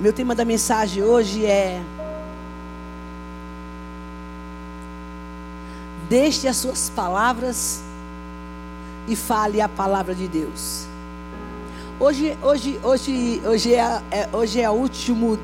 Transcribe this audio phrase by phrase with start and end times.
[0.00, 1.82] Meu tema da mensagem hoje é
[6.08, 7.82] Deixe as suas palavras
[9.08, 10.86] e fale a palavra de Deus.
[11.98, 15.36] Hoje, hoje, hoje, hoje é, é hoje é o último.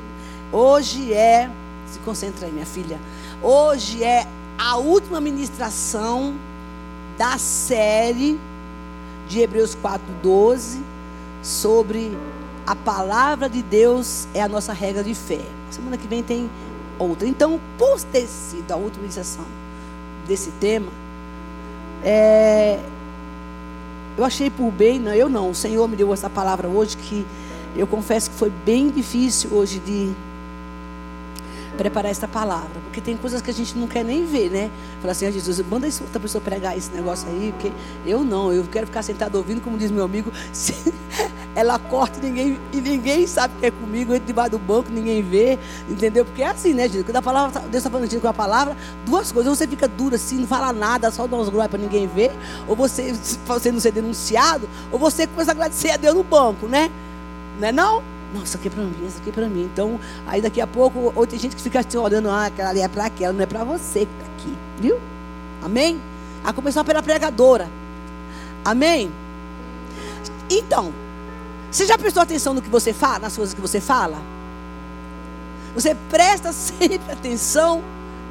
[0.53, 1.51] Hoje é.
[1.85, 2.97] Se concentra aí, minha filha.
[3.43, 4.25] Hoje é
[4.57, 6.33] a última ministração
[7.17, 8.39] da série
[9.27, 10.79] de Hebreus 4:12
[11.43, 12.17] sobre
[12.65, 15.41] a palavra de Deus é a nossa regra de fé.
[15.69, 16.49] Semana que vem tem
[16.97, 17.27] outra.
[17.27, 19.45] Então, por ter sido a última ministração
[20.27, 20.91] desse tema,
[22.03, 22.79] é,
[24.17, 27.25] eu achei por bem, não, eu não, o Senhor me deu essa palavra hoje que
[27.75, 30.13] eu confesso que foi bem difícil hoje de
[31.75, 34.71] preparar esta palavra, porque tem coisas que a gente não quer nem ver, né?
[35.01, 37.71] Falar assim, ah, Jesus, manda essa outra pessoa pregar esse negócio aí, porque
[38.05, 40.31] eu não, eu quero ficar sentado ouvindo, como diz meu amigo,
[41.55, 44.91] ela corta e ninguém, e ninguém sabe que é comigo, eu entro debaixo do banco,
[44.91, 45.57] ninguém vê,
[45.89, 46.25] entendeu?
[46.25, 47.05] Porque é assim, né, Jesus?
[47.05, 48.75] Quando a palavra, Deus está falando com a palavra,
[49.05, 51.79] duas coisas, ou você fica duro assim, não fala nada, só dá uns glórias para
[51.79, 52.31] ninguém ver,
[52.67, 53.13] ou você,
[53.47, 56.91] você não ser denunciado, ou você começa a agradecer a Deus no banco, né?
[57.59, 58.03] Não é não?
[58.43, 59.69] Isso aqui é para mim, isso aqui é para mim.
[59.71, 59.97] Então,
[60.27, 62.87] aí daqui a pouco, ou tem gente que fica assim, olhando, ah, aquela ali é
[62.89, 64.57] para aquela, não é para você que está aqui.
[64.81, 64.99] Viu?
[65.63, 66.01] Amém?
[66.43, 67.69] A começar pela pregadora.
[68.65, 69.09] Amém?
[70.49, 70.91] Então,
[71.75, 74.17] você já prestou atenção no que você fala, nas coisas que você fala?
[75.73, 77.83] Você presta sempre atenção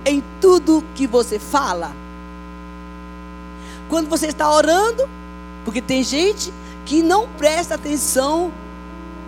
[0.06, 1.92] em tudo que você fala.
[3.90, 5.06] Quando você está orando,
[5.62, 6.54] porque tem gente
[6.86, 8.50] que não presta atenção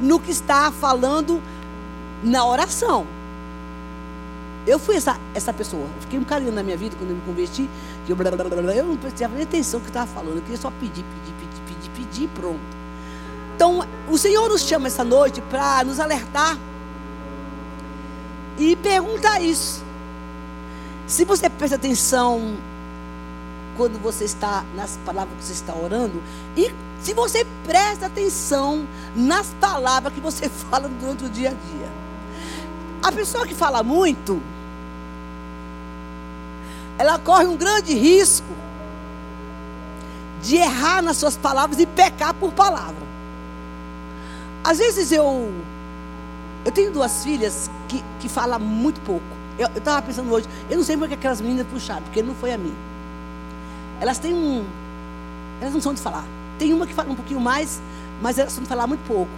[0.01, 1.43] no que está falando
[2.25, 3.07] na oração.
[4.67, 5.87] Eu fui essa, essa pessoa.
[6.01, 7.69] fiquei um carinho na minha vida quando eu me converti.
[8.07, 10.37] Que eu, blá, blá, blá, eu não prestava nem atenção no que estava falando.
[10.37, 12.86] Eu queria só pedir, pedir, pedir, pedir, pedir pronto.
[13.57, 16.59] Então, o Senhor nos chama essa noite para nos alertar
[18.59, 19.83] e perguntar isso.
[21.07, 22.55] Se você presta atenção
[23.75, 26.23] quando você está nas palavras que você está orando
[26.55, 31.89] e se você presta atenção nas palavras que você fala durante o dia a dia.
[33.03, 34.43] A pessoa que fala muito,
[36.99, 38.53] ela corre um grande risco
[40.43, 43.06] de errar nas suas palavras e pecar por palavra.
[44.67, 45.53] Às vezes eu
[46.65, 49.25] eu tenho duas filhas que, que falam muito pouco.
[49.57, 52.59] Eu estava pensando hoje, eu não sei porque aquelas meninas puxaram, porque não foi a
[52.59, 52.75] mim.
[54.01, 54.65] Elas têm um.
[55.61, 56.25] Elas não são de falar.
[56.59, 57.81] Tem uma que fala um pouquinho mais,
[58.21, 59.31] mas elas são de falar muito pouco.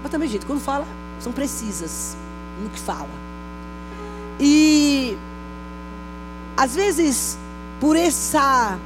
[0.00, 0.86] Mas também, gente, quando fala,
[1.18, 2.16] são precisas
[2.62, 3.08] no que fala.
[4.38, 5.18] E
[6.56, 7.36] às vezes,
[7.80, 8.78] por essa.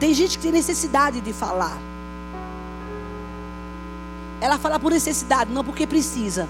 [0.00, 1.76] Tem gente que tem necessidade de falar.
[4.40, 6.48] Ela fala por necessidade, não porque precisa.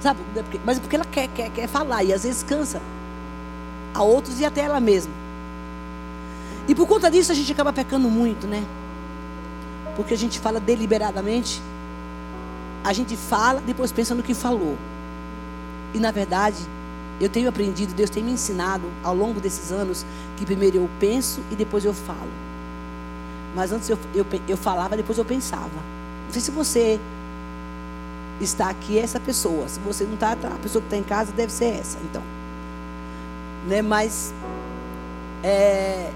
[0.00, 0.20] Sabe?
[0.64, 2.80] Mas porque ela quer, quer, quer falar e às vezes cansa
[3.94, 5.12] a outros e até ela mesma.
[6.68, 8.64] E por conta disso a gente acaba pecando muito, né?
[9.94, 11.62] Porque a gente fala deliberadamente.
[12.84, 14.76] A gente fala, depois pensa no que falou.
[15.94, 16.58] E na verdade,
[17.20, 20.04] eu tenho aprendido, Deus tem me ensinado ao longo desses anos,
[20.36, 22.30] que primeiro eu penso e depois eu falo.
[23.54, 25.96] Mas antes eu, eu, eu falava, depois eu pensava.
[26.26, 27.00] Não sei se você
[28.40, 29.68] está aqui, é essa pessoa.
[29.68, 32.22] Se você não está, tá, a pessoa que está em casa deve ser essa, então.
[33.66, 33.82] Né?
[33.82, 34.34] Mas
[35.42, 36.10] é,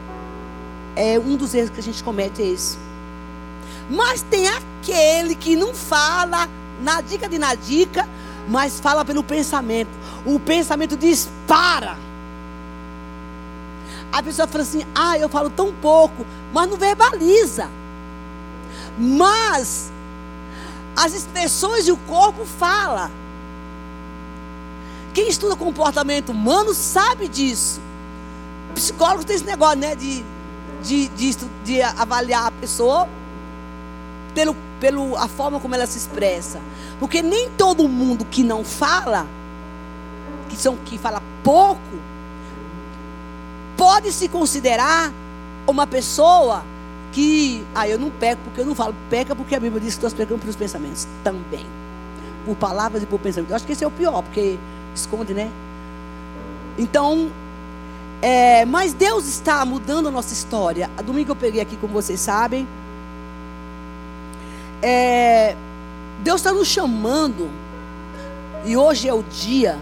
[0.96, 2.78] é um dos erros que a gente comete é esse.
[3.88, 6.48] Mas tem aquele que não fala
[6.82, 8.08] na dica de na dica,
[8.48, 9.90] mas fala pelo pensamento.
[10.24, 11.96] O pensamento dispara.
[14.12, 17.68] A pessoa fala assim: ah, eu falo tão pouco, mas não verbaliza.
[18.98, 19.89] Mas
[20.96, 23.10] as expressões e o corpo fala.
[25.14, 27.80] Quem estuda comportamento humano sabe disso.
[28.74, 29.94] Psicólogo tem esse negócio, né?
[29.94, 30.24] De
[30.82, 33.08] de, de, de avaliar a pessoa
[34.34, 36.60] pelo, pelo a forma como ela se expressa.
[36.98, 39.26] Porque nem todo mundo que não fala,
[40.48, 41.80] que são que fala pouco,
[43.76, 45.12] pode se considerar
[45.66, 46.64] uma pessoa
[47.12, 50.02] que, ah, eu não peco porque eu não falo, peca porque a Bíblia diz que
[50.02, 51.66] nós pecamos pelos pensamentos também.
[52.46, 53.50] Por palavras e por pensamentos.
[53.50, 54.58] Eu acho que esse é o pior, porque
[54.94, 55.50] esconde, né?
[56.78, 57.30] Então,
[58.22, 60.90] é, mas Deus está mudando a nossa história.
[60.96, 62.66] A domingo eu peguei aqui, como vocês sabem.
[64.82, 65.56] É,
[66.22, 67.50] Deus está nos chamando.
[68.64, 69.78] E hoje é o dia.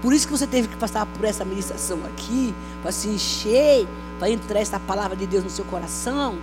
[0.00, 2.54] Por isso que você teve que passar por essa ministração aqui.
[2.82, 3.86] Para se encher.
[4.28, 6.36] Entrar essa palavra de Deus no seu coração.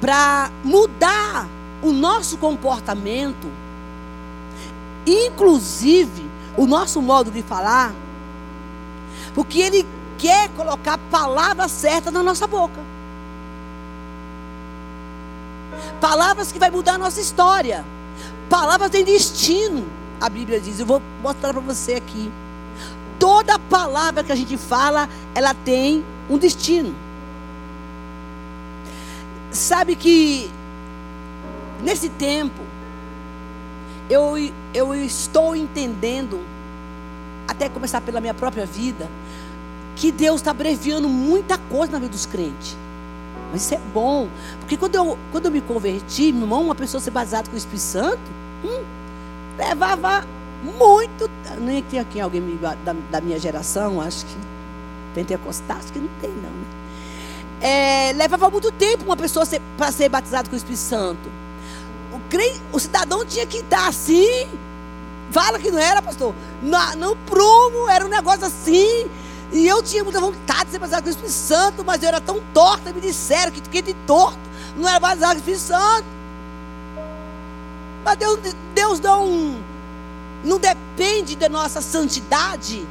[0.00, 1.48] Para mudar
[1.82, 3.48] o nosso comportamento.
[5.06, 7.94] inclusive o nosso modo de falar,
[9.32, 9.86] porque Ele
[10.18, 12.80] quer colocar palavras certas na nossa boca.
[16.00, 17.84] Palavras que vai mudar a nossa história.
[18.50, 19.86] Palavras têm destino,
[20.20, 20.80] a Bíblia diz.
[20.80, 22.30] Eu vou mostrar para você aqui.
[23.18, 26.94] Toda palavra que a gente fala, ela tem um destino.
[29.50, 30.50] Sabe que
[31.82, 32.62] nesse tempo
[34.10, 34.34] eu,
[34.74, 36.40] eu estou entendendo,
[37.46, 39.08] até começar pela minha própria vida,
[39.96, 42.76] que Deus está abreviando muita coisa na vida dos crentes.
[43.50, 44.28] Mas isso é bom.
[44.60, 47.58] Porque quando eu, quando eu me converti, meu irmão, uma pessoa ser batizada com o
[47.58, 48.20] Espírito Santo,
[48.64, 48.84] hum,
[49.56, 50.24] levava
[50.78, 51.30] muito.
[51.60, 54.36] Nem tem aqui alguém da, da minha geração, acho que
[55.18, 56.50] pentecostal, acho que não tem, não.
[56.50, 56.66] Né?
[57.60, 59.44] É, levava muito tempo uma pessoa
[59.76, 61.28] para ser batizada com o Espírito Santo.
[62.12, 64.48] O, o cidadão tinha que estar assim.
[65.32, 66.34] Fala que não era, pastor.
[66.62, 69.10] No, no prumo, era um negócio assim.
[69.52, 72.20] E eu tinha muita vontade de ser batizado com o Espírito Santo, mas eu era
[72.20, 74.38] tão torta, me disseram que quem de torto
[74.76, 76.06] não era batizado com o Espírito Santo.
[78.04, 78.38] Mas Deus,
[78.74, 79.56] Deus não,
[80.44, 82.86] não depende da nossa santidade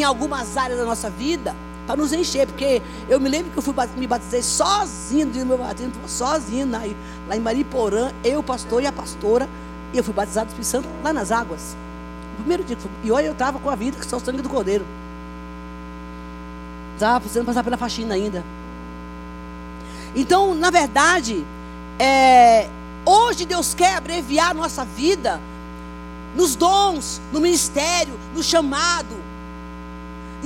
[0.00, 1.54] em algumas áreas da nossa vida
[1.86, 5.58] para nos encher, porque eu me lembro que eu fui me batizei sozinho, no meu
[5.58, 6.82] batismo, sozinho lá,
[7.28, 9.48] lá em Mariporã, eu, pastor e a pastora,
[9.92, 11.76] e eu fui batizado do Espírito Santo lá nas águas.
[12.38, 14.84] Primeiro dia, e olha, eu estava com a vida que só o sangue do cordeiro.
[16.94, 18.44] Estava precisando passar pela faxina ainda.
[20.14, 21.44] Então, na verdade,
[21.98, 22.68] é,
[23.04, 25.40] hoje Deus quer abreviar a nossa vida
[26.34, 29.25] nos dons, no ministério, no chamado.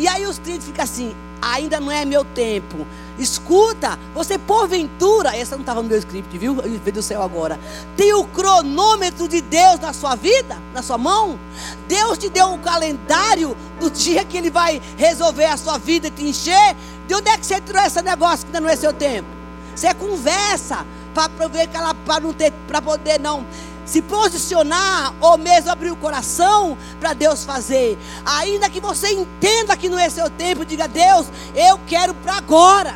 [0.00, 2.86] E aí os crentes ficam assim: ainda não é meu tempo.
[3.18, 6.54] Escuta, você porventura, essa não estava no meu script, viu?
[6.54, 7.60] Veio do céu agora.
[7.98, 11.38] Tem o cronômetro de Deus na sua vida, na sua mão?
[11.86, 16.10] Deus te deu um calendário do dia que Ele vai resolver a sua vida e
[16.10, 16.74] te encher.
[17.06, 19.28] De onde é que você tirou esse negócio que ainda não é seu tempo?
[19.76, 23.44] Você conversa para ver que ela para não ter, para poder não
[23.90, 27.98] se posicionar ou mesmo abrir o coração para Deus fazer.
[28.24, 31.26] Ainda que você entenda que não é seu tempo, diga: Deus,
[31.56, 32.94] eu quero para agora.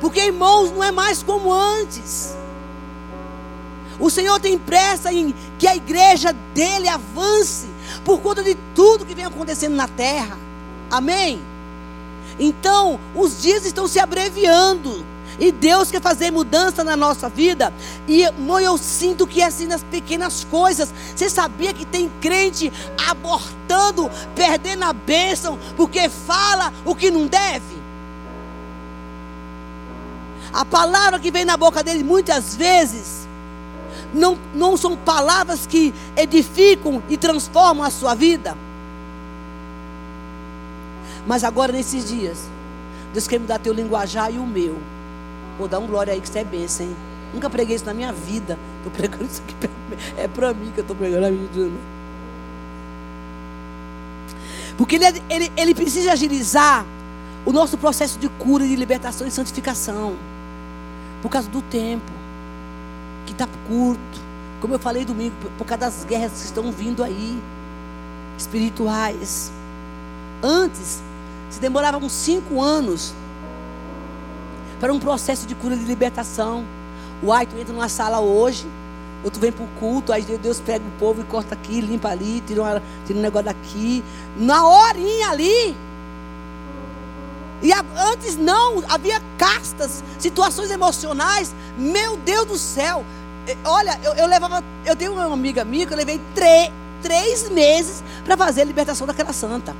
[0.00, 2.34] Porque, irmãos, não é mais como antes.
[4.00, 7.66] O Senhor tem pressa em que a igreja dele avance
[8.04, 10.36] por conta de tudo que vem acontecendo na terra.
[10.90, 11.40] Amém?
[12.38, 15.06] Então, os dias estão se abreviando.
[15.38, 17.72] E Deus quer fazer mudança na nossa vida.
[18.08, 20.92] E irmão, eu sinto que é assim nas pequenas coisas.
[21.14, 22.72] Você sabia que tem crente
[23.08, 27.76] abortando, perdendo a bênção, porque fala o que não deve?
[30.52, 33.26] A palavra que vem na boca dele muitas vezes
[34.14, 38.56] não, não são palavras que edificam e transformam a sua vida.
[41.26, 42.38] Mas agora nesses dias,
[43.12, 44.95] Deus quer mudar teu linguajar e o meu.
[45.58, 46.96] Vou dar um glória aí que você é bênção, hein?
[47.32, 48.58] Nunca preguei isso na minha vida.
[48.78, 49.54] Estou pregando isso aqui.
[50.18, 51.70] É para mim que eu estou pregando a vida.
[54.76, 56.84] Porque ele, ele, ele precisa agilizar
[57.46, 60.16] o nosso processo de cura, de libertação e santificação
[61.22, 62.10] por causa do tempo,
[63.24, 64.26] que está curto.
[64.60, 67.40] Como eu falei domingo, por causa das guerras que estão vindo aí,
[68.36, 69.52] espirituais.
[70.42, 71.02] Antes,
[71.48, 73.14] se demorava uns cinco anos
[74.80, 76.64] para um processo de cura de libertação.
[77.22, 78.66] O ai, tu entra numa sala hoje,
[79.24, 82.08] ou tu vem para o culto, aí Deus pega o povo e corta aqui, limpa
[82.08, 84.04] ali, tira, uma, tira um negócio daqui.
[84.36, 85.74] Na horinha ali,
[87.62, 91.54] e antes não, havia castas, situações emocionais.
[91.78, 93.04] Meu Deus do céu.
[93.64, 94.62] Olha, eu, eu levava.
[94.84, 99.32] Eu tenho uma amiga minha que eu levei três meses para fazer a libertação daquela
[99.32, 99.74] santa.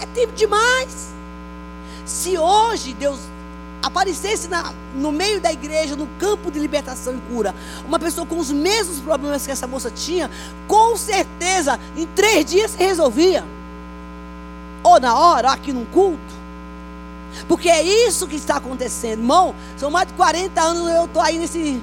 [0.00, 1.12] É tempo demais.
[2.04, 3.18] Se hoje Deus
[3.82, 7.54] aparecesse na, no meio da igreja, no campo de libertação e cura,
[7.86, 10.30] uma pessoa com os mesmos problemas que essa moça tinha,
[10.66, 13.44] com certeza, em três dias se resolvia
[14.84, 16.44] ou na hora, ou aqui num culto.
[17.48, 19.54] Porque é isso que está acontecendo, irmão.
[19.76, 21.82] São mais de 40 anos eu estou aí nesse.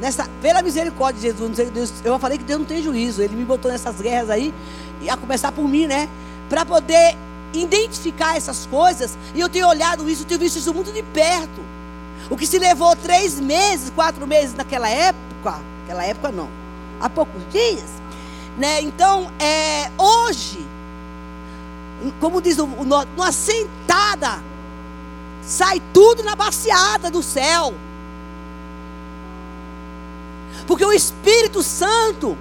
[0.00, 3.22] Nessa, pela misericórdia de Jesus, Deus, eu falei que Deus não tem juízo.
[3.22, 4.52] Ele me botou nessas guerras aí,
[5.00, 6.08] e a começar por mim, né?
[6.48, 7.16] Para poder
[7.52, 9.16] identificar essas coisas.
[9.34, 11.62] E eu tenho olhado isso, tenho visto isso muito de perto.
[12.30, 16.48] O que se levou três meses, quatro meses naquela época, naquela época não,
[17.00, 17.88] há poucos dias,
[18.58, 18.82] né?
[18.82, 20.66] Então, é, hoje
[22.20, 24.42] como diz o, o numa sentada,
[25.42, 27.74] sai tudo na baciada do céu.
[30.66, 32.36] Porque o Espírito Santo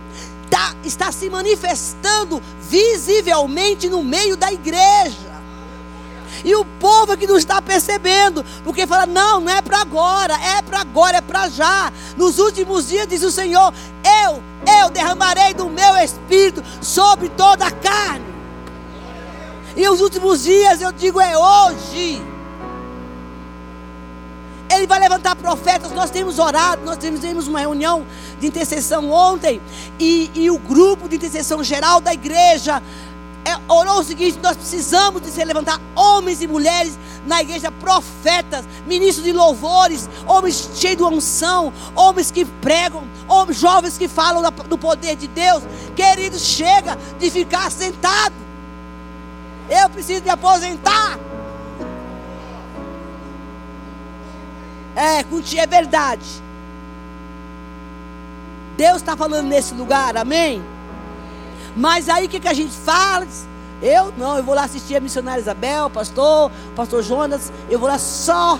[0.50, 5.38] tá, está se manifestando visivelmente no meio da igreja.
[6.44, 10.34] E o povo é que não está percebendo, porque fala: não, não é para agora,
[10.36, 11.92] é para agora, é para já.
[12.16, 13.74] Nos últimos dias, diz o Senhor:
[14.24, 14.44] eu,
[14.82, 18.26] eu derramarei do meu espírito sobre toda a carne.
[19.76, 22.37] E os últimos dias, eu digo, é hoje.
[24.78, 25.92] Ele vai levantar profetas.
[25.92, 28.06] Nós temos orado, nós temos uma reunião
[28.40, 29.62] de intercessão ontem.
[30.00, 32.82] E, e o grupo de intercessão geral da igreja
[33.48, 38.66] é, orou o seguinte: nós precisamos de se levantar homens e mulheres na igreja, profetas,
[38.86, 44.78] ministros de louvores, homens cheios de unção, homens que pregam, homens jovens que falam do
[44.78, 45.64] poder de Deus.
[45.96, 48.36] Queridos, chega de ficar sentado.
[49.70, 51.18] Eu preciso me aposentar.
[54.98, 56.26] É, é verdade.
[58.76, 60.60] Deus está falando nesse lugar, amém?
[61.76, 63.28] Mas aí o que, que a gente fala?
[63.80, 68.00] Eu não, eu vou lá assistir a missionária Isabel, pastor, pastor Jonas, eu vou lá
[68.00, 68.60] só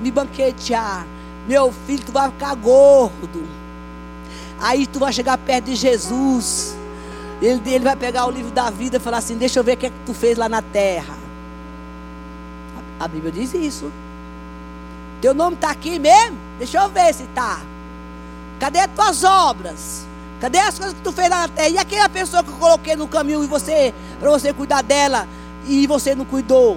[0.00, 1.04] me banquetear.
[1.48, 3.44] Meu filho, tu vai ficar gordo.
[4.60, 6.76] Aí tu vai chegar perto de Jesus.
[7.40, 9.76] Ele, ele vai pegar o livro da vida e falar assim: Deixa eu ver o
[9.76, 11.16] que é que tu fez lá na terra.
[13.00, 13.90] A, a Bíblia diz isso.
[15.22, 16.36] Teu nome está aqui mesmo?
[16.58, 17.60] Deixa eu ver se está.
[18.58, 20.04] Cadê as tuas obras?
[20.40, 21.68] Cadê as coisas que tu fez lá na terra?
[21.68, 25.28] E aquela pessoa que eu coloquei no caminho e você, para você cuidar dela,
[25.68, 26.76] e você não cuidou?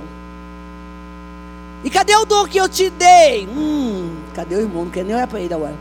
[1.84, 3.48] E cadê o dom que eu te dei?
[3.48, 4.86] Hum, cadê o irmão?
[4.86, 5.76] Não quer nem olhar para ele agora.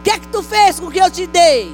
[0.00, 1.72] O que é que tu fez com o que eu te dei?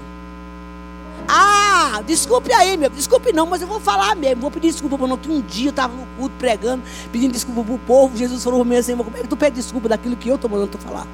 [1.27, 2.91] Ah, desculpe aí, meu.
[2.91, 4.43] Desculpe não, mas eu vou falar mesmo.
[4.43, 5.17] Vou pedir desculpa para não.
[5.17, 8.17] Que um dia eu estava no culto pregando, pedindo desculpa para o povo.
[8.17, 10.51] Jesus falou para mim assim: como é que tu pede desculpa daquilo que eu estou
[10.51, 11.07] mandando tu falar?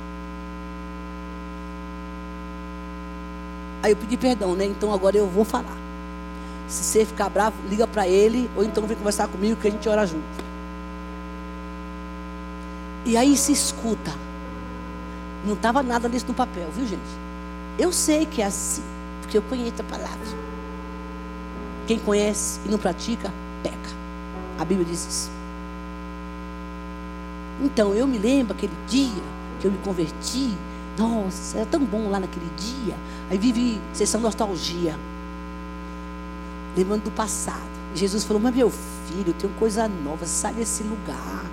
[3.82, 4.66] Aí eu pedi perdão, né?
[4.66, 5.76] Então agora eu vou falar.
[6.68, 9.88] Se você ficar bravo, liga para ele, ou então vem conversar comigo que a gente
[9.88, 10.24] ora junto.
[13.04, 14.12] E aí se escuta.
[15.44, 17.00] Não estava nada nisso no papel, viu gente?
[17.78, 18.82] Eu sei que é assim,
[19.30, 20.26] porque eu conheço a palavra.
[21.86, 23.32] Quem conhece e não pratica,
[23.62, 23.76] peca.
[24.58, 25.30] A Bíblia diz isso.
[27.62, 29.22] Então eu me lembro aquele dia
[29.60, 30.52] que eu me converti.
[30.98, 32.96] Nossa, era tão bom lá naquele dia.
[33.30, 34.98] Aí vive sessão nostalgia.
[36.76, 37.70] Lembrando do passado.
[37.94, 41.44] Jesus falou: Mas meu filho, tem coisa nova, sai desse lugar.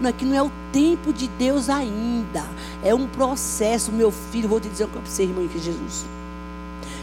[0.00, 2.44] Não é que não é o tempo de Deus ainda.
[2.82, 4.48] É um processo, meu filho.
[4.48, 6.15] Vou te dizer o que eu você, irmão, que Jesus.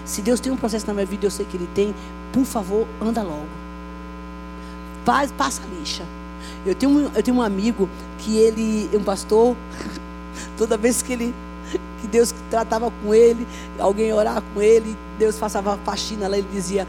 [0.05, 1.93] Se Deus tem um processo na minha vida, eu sei que Ele tem.
[2.31, 3.47] Por favor, anda logo.
[5.05, 6.05] Faz, passa a lixa.
[6.65, 9.55] Eu tenho, eu tenho um amigo que ele, um pastor,
[10.57, 11.33] toda vez que ele
[12.01, 13.47] que Deus tratava com ele,
[13.79, 16.85] alguém orar com ele, Deus passava faxina lá, ele dizia,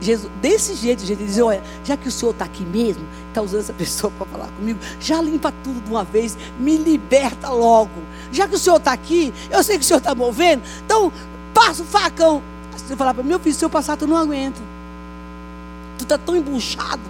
[0.00, 3.42] Jesus, desse jeito, gente, ele dizia, olha, já que o Senhor está aqui mesmo, está
[3.42, 7.90] usando essa pessoa para falar comigo, já limpa tudo de uma vez, me liberta logo.
[8.30, 11.10] Já que o Senhor está aqui, eu sei que o Senhor está movendo, então
[11.54, 12.42] passa o facão.
[12.88, 14.60] Você falar para meu filho, se eu passar, tu não aguenta.
[15.98, 17.02] Tu está tão embuchado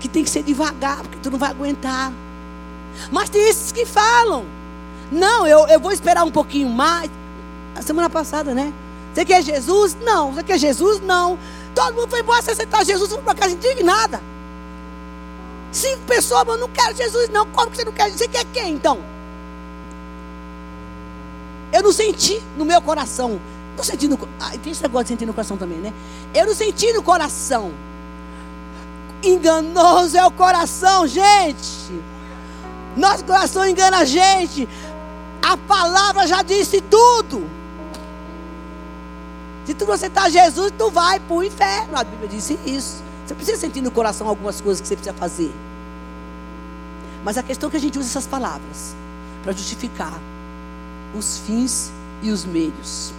[0.00, 2.12] que tem que ser devagar, porque tu não vai aguentar.
[3.10, 4.44] Mas tem esses que falam.
[5.10, 7.10] Não, eu, eu vou esperar um pouquinho mais.
[7.76, 8.72] A semana passada, né?
[9.12, 9.96] Você quer Jesus?
[10.00, 10.32] Não.
[10.32, 11.00] Você quer Jesus?
[11.00, 11.38] Não.
[11.74, 14.22] Todo mundo foi embora, você aceitar Jesus, foi para casa indignada.
[15.70, 17.46] Cinco pessoas, mas eu não quero Jesus, não.
[17.46, 18.10] Como que você não quer?
[18.10, 19.11] Você quer quem então?
[21.72, 23.40] Eu não senti no meu coração.
[23.76, 25.92] Não senti no ah, Tem esse negócio de sentir no coração também, né?
[26.34, 27.72] Eu não senti no coração.
[29.22, 31.92] Enganoso é o coração, gente.
[32.96, 34.68] Nosso coração engana a gente.
[35.40, 37.42] A palavra já disse tudo.
[39.64, 41.96] Se tu não aceitar Jesus, tu vai para o inferno.
[41.96, 43.02] A Bíblia disse isso.
[43.26, 45.52] Você precisa sentir no coração algumas coisas que você precisa fazer.
[47.24, 48.94] Mas a questão é que a gente usa essas palavras
[49.42, 50.18] para justificar
[51.14, 51.92] os fins
[52.22, 53.12] e os meios.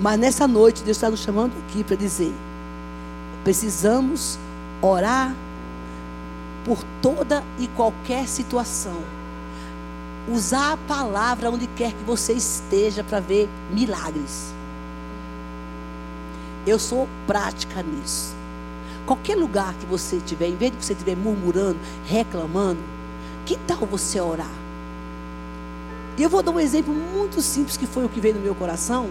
[0.00, 2.32] Mas nessa noite, Deus está nos chamando aqui para dizer:
[3.44, 4.38] precisamos
[4.80, 5.34] orar
[6.64, 9.02] por toda e qualquer situação
[10.28, 14.52] usar a palavra onde quer que você esteja para ver milagres.
[16.66, 18.34] Eu sou prática nisso.
[19.06, 22.80] Qualquer lugar que você estiver, em vez de você estiver murmurando, reclamando,
[23.44, 24.59] que tal você orar?
[26.20, 28.54] E eu vou dar um exemplo muito simples que foi o que veio no meu
[28.54, 29.08] coração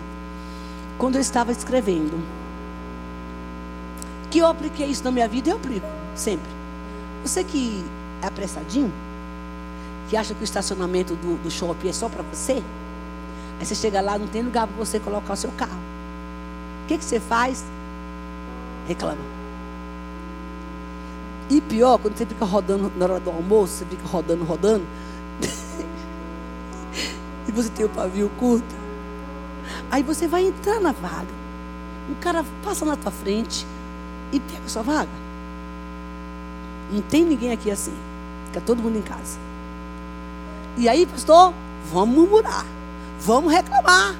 [0.99, 2.23] quando eu estava escrevendo.
[4.29, 6.47] Que eu apliquei isso na minha vida, eu aplico sempre.
[7.23, 7.83] Você que
[8.21, 8.93] é apressadinho,
[10.07, 12.61] que acha que o estacionamento do, do shopping é só para você?
[13.59, 15.79] Aí você chega lá, não tem lugar para você colocar o seu carro.
[16.83, 17.65] O que, que você faz?
[18.87, 19.17] Reclama.
[21.49, 24.85] E pior, quando você fica rodando na hora do almoço, você fica rodando, rodando,
[27.49, 28.75] e você tem o pavio curto,
[29.89, 31.39] aí você vai entrar na vaga.
[32.07, 33.65] Um cara passa na tua frente
[34.31, 35.09] e pega a sua vaga.
[36.91, 37.93] Não tem ninguém aqui assim.
[38.45, 39.39] Fica todo mundo em casa.
[40.77, 41.53] E aí, pastor,
[41.91, 42.65] vamos murmurar.
[43.19, 44.15] Vamos reclamar.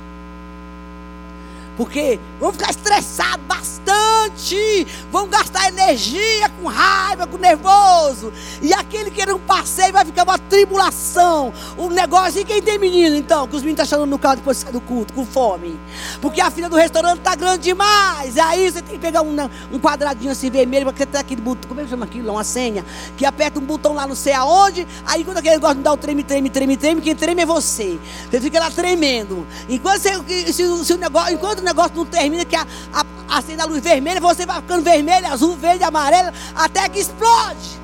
[1.79, 4.85] Porque vamos ficar estressados bastante.
[5.13, 8.33] Vamos gastar energia com raiva, com nervoso.
[8.61, 11.53] E aquele que era um passeio vai ficar uma tribulação.
[11.77, 12.41] O negócio.
[12.41, 13.47] E quem tem menino então?
[13.47, 15.79] Que os meninos estão chamando no carro depois de sair do culto, com fome.
[16.21, 18.35] Porque a fila do restaurante está grande demais.
[18.35, 19.33] E aí você tem que pegar um,
[19.71, 21.69] um quadradinho assim vermelho, porque tem aquele botão.
[21.69, 22.29] Como é que chama aquilo?
[22.29, 22.83] Uma senha.
[23.15, 24.85] Que aperta um botão lá não sei aonde.
[25.05, 27.97] Aí quando aquele negócio não dá o treme, treme, treme, treme, quem treme é você.
[28.29, 29.47] Você fica lá tremendo.
[29.69, 33.05] Enquanto, você, se, se o negócio, enquanto negócio não termina, que a, a,
[33.37, 37.79] a luz vermelha, você vai ficando vermelho, azul, verde, amarelo, até que explode.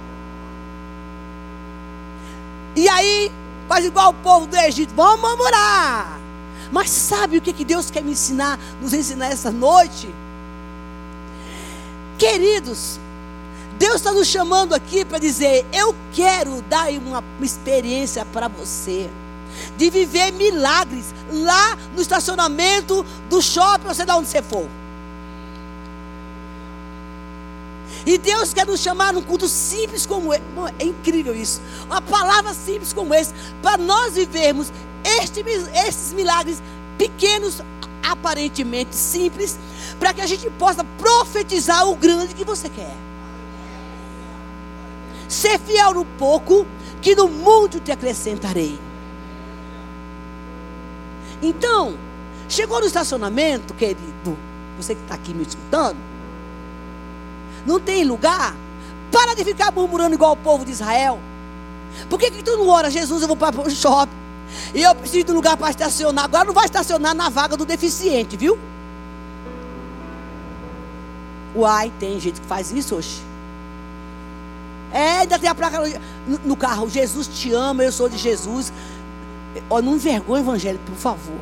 [2.76, 3.32] E aí,
[3.68, 6.20] faz igual o povo do Egito, vamos murmurar.
[6.72, 10.10] Mas sabe o que, que Deus quer me ensinar, nos ensinar essa noite?
[12.18, 13.00] Queridos,
[13.78, 19.10] Deus está nos chamando aqui para dizer: Eu quero dar uma experiência para você
[19.78, 24.68] de viver milagres lá no estacionamento do shopping, ou sei de onde você for.
[28.06, 30.44] E Deus quer nos chamar num culto simples como esse.
[30.78, 31.60] É incrível isso.
[31.86, 33.34] Uma palavra simples como esse.
[33.62, 34.72] Para nós vivermos
[35.04, 35.44] este,
[35.88, 36.62] esses milagres
[37.00, 37.62] pequenos,
[38.04, 39.58] aparentemente simples.
[40.00, 42.96] Para que a gente possa profetizar o grande que você quer.
[45.28, 46.68] Ser fiel no pouco,
[47.02, 48.80] que no mundo te acrescentarei.
[51.42, 51.96] Então,
[52.50, 54.38] chegou no estacionamento, querido,
[54.78, 55.98] você que está aqui me escutando,
[57.66, 58.56] não tem lugar,
[59.12, 61.20] para de ficar murmurando igual o povo de Israel.
[62.10, 64.12] Por que, que tu não ora, Jesus, eu vou para o shopping,
[64.74, 66.26] e eu preciso de um lugar para estacionar.
[66.26, 68.58] Agora não vai estacionar na vaga do deficiente, viu?
[71.56, 73.22] Uai, tem gente que faz isso hoje.
[74.92, 75.80] É, ainda tem a placa
[76.28, 78.72] no, no carro, Jesus te ama, eu sou de Jesus.
[79.70, 81.40] Ó, não envergonha o evangelho, por favor.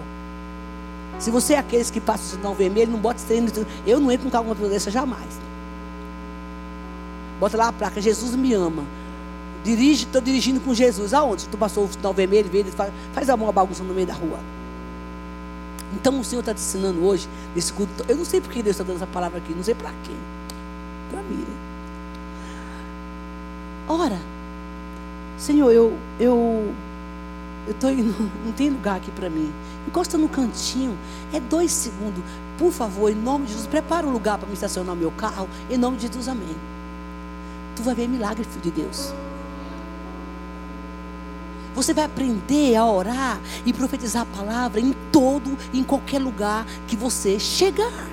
[1.20, 3.50] Se você é aqueles que passam o sinal vermelho, não bota treino.
[3.86, 5.40] Eu não entro num carro com uma dessa jamais.
[7.40, 8.84] Bota lá a placa, Jesus me ama.
[9.64, 11.14] Dirige, estou dirigindo com Jesus.
[11.14, 11.48] Aonde?
[11.48, 14.40] Tu passou o sinal vermelho, verde, faz, faz uma bagunça no meio da rua.
[15.94, 17.92] Então o Senhor está te ensinando hoje, nesse culto.
[18.08, 20.16] Eu não sei porque Deus está dando essa palavra aqui, não sei para quem.
[21.12, 21.38] Para mim.
[21.38, 21.56] Né?
[23.88, 24.20] Ora,
[25.38, 26.74] Senhor, eu, eu
[27.66, 28.14] eu estou indo,
[28.46, 29.52] não tem lugar aqui para mim.
[29.88, 30.98] Encosta no cantinho,
[31.32, 32.24] é dois segundos.
[32.58, 35.48] Por favor, em nome de Jesus, prepara um lugar para me estacionar meu carro.
[35.70, 36.56] Em nome de Jesus, amém.
[37.76, 39.14] Tu vai ver milagre, filho de Deus.
[41.76, 46.96] Você vai aprender a orar e profetizar a palavra em todo, em qualquer lugar que
[46.96, 48.08] você chegar.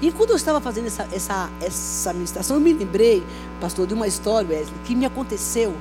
[0.00, 3.24] E quando eu estava fazendo essa, essa, essa ministração, eu me lembrei,
[3.60, 5.74] pastor, de uma história, Wesley, que me aconteceu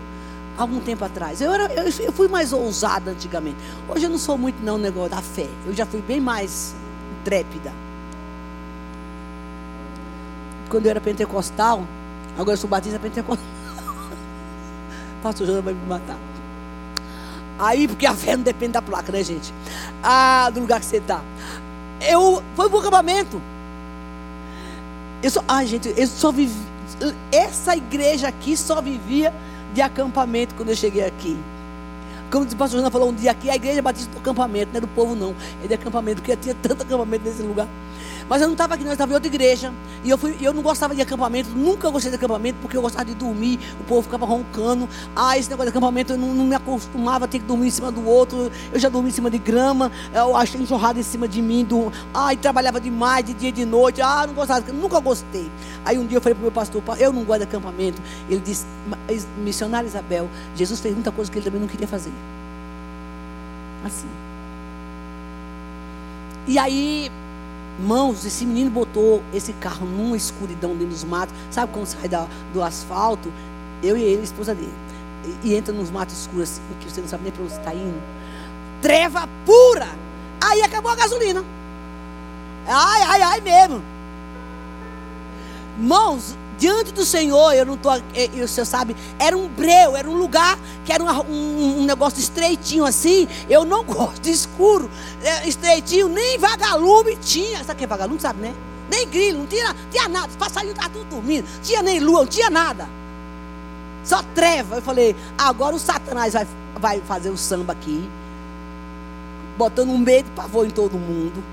[0.57, 1.41] algum tempo atrás.
[1.41, 3.57] Eu, era, eu, eu, fui mais ousada antigamente.
[3.87, 5.47] Hoje eu não sou muito não negócio da fé.
[5.65, 6.75] Eu já fui bem mais
[7.19, 7.71] intrépida.
[10.69, 11.85] Quando eu era pentecostal,
[12.37, 13.45] agora eu sou batista pentecostal.
[15.21, 16.17] Pastor João vai me matar.
[17.59, 19.53] Aí, porque a fé não depende da placa, né, gente?
[20.01, 21.21] Ah, do lugar que você está.
[22.01, 23.41] Eu foi um acampamento.
[25.21, 26.59] Eu só, ah, gente, eu só vivi.
[27.31, 29.33] Essa igreja aqui só vivia
[29.73, 31.37] de acampamento quando eu cheguei aqui.
[32.31, 34.81] Como o pastor Jana falou um dia aqui, a igreja batista do acampamento, não é
[34.81, 37.67] do povo não, é de acampamento, porque tinha tanto acampamento nesse lugar.
[38.31, 39.73] Mas eu não estava aqui, não, eu estava em outra igreja.
[40.05, 43.03] E eu, fui, eu não gostava de acampamento, nunca gostei de acampamento, porque eu gostava
[43.03, 44.87] de dormir, o povo ficava roncando.
[45.13, 47.71] Ah, esse negócio de acampamento eu não, não me acostumava a ter que dormir em
[47.71, 48.49] cima do outro.
[48.71, 51.65] Eu já dormi em cima de grama, eu achei enxurrada em cima de mim.
[51.65, 54.01] Do, ah, e trabalhava demais, de dia e de noite.
[54.01, 55.51] Ah, não gostava, nunca gostei.
[55.83, 58.01] Aí um dia eu falei para o meu pastor, eu não gosto de acampamento.
[58.29, 58.65] Ele disse,
[59.43, 62.13] missionário Isabel, Jesus fez muita coisa que ele também não queria fazer.
[63.83, 64.07] Assim.
[66.47, 67.11] E aí
[67.79, 71.33] Mãos, esse menino botou esse carro numa escuridão dentro dos matos.
[71.49, 73.31] Sabe quando sai da, do asfalto?
[73.81, 74.73] Eu e ele, a esposa dele.
[75.43, 77.73] E, e entra nos matos escuros assim, que você não sabe nem para onde está
[77.73, 78.01] indo.
[78.81, 79.87] Treva pura.
[80.41, 81.43] Aí acabou a gasolina.
[82.67, 83.81] Ai, ai, ai mesmo.
[85.77, 90.15] Mãos, diante do Senhor, eu não estou, o senhor sabe, era um breu, era um
[90.15, 93.27] lugar que era um, um, um negócio estreitinho assim.
[93.49, 94.87] Eu não gosto de escuro,
[95.23, 97.57] é, estreitinho, nem vagalume tinha.
[97.63, 98.53] Sabe o que é vagalume, sabe, né?
[98.91, 100.27] Nem grilo, não tinha, tinha nada.
[100.27, 102.87] Os passarinhos estavam tudo dormindo, tinha nem lua, não tinha nada.
[104.03, 104.75] Só treva.
[104.75, 108.07] Eu falei, agora o Satanás vai, vai fazer o samba aqui,
[109.57, 111.43] botando um medo e pavor em todo mundo.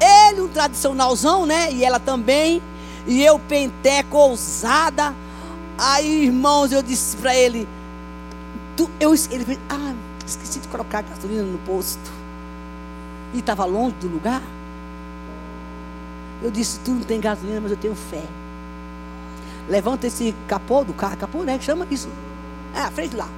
[0.00, 1.70] Ele, um tradicionalzão, né?
[1.72, 2.62] E ela também.
[3.06, 5.14] E eu, penteco, ousada.
[5.78, 7.68] Aí, irmãos, eu disse para ele:
[8.76, 9.94] tu, eu, Ele ah,
[10.26, 12.12] esqueci de colocar gasolina no posto.
[13.34, 14.42] E estava longe do lugar.
[16.42, 18.22] Eu disse: Tu não tem gasolina, mas eu tenho fé.
[19.68, 21.58] Levanta esse capô do carro, capô, né?
[21.60, 22.08] Chama isso.
[22.74, 23.28] É, a frente lá.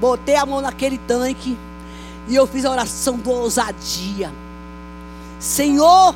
[0.00, 1.58] Botei a mão naquele tanque.
[2.28, 4.32] E eu fiz a oração do ousadia.
[5.38, 6.14] Senhor,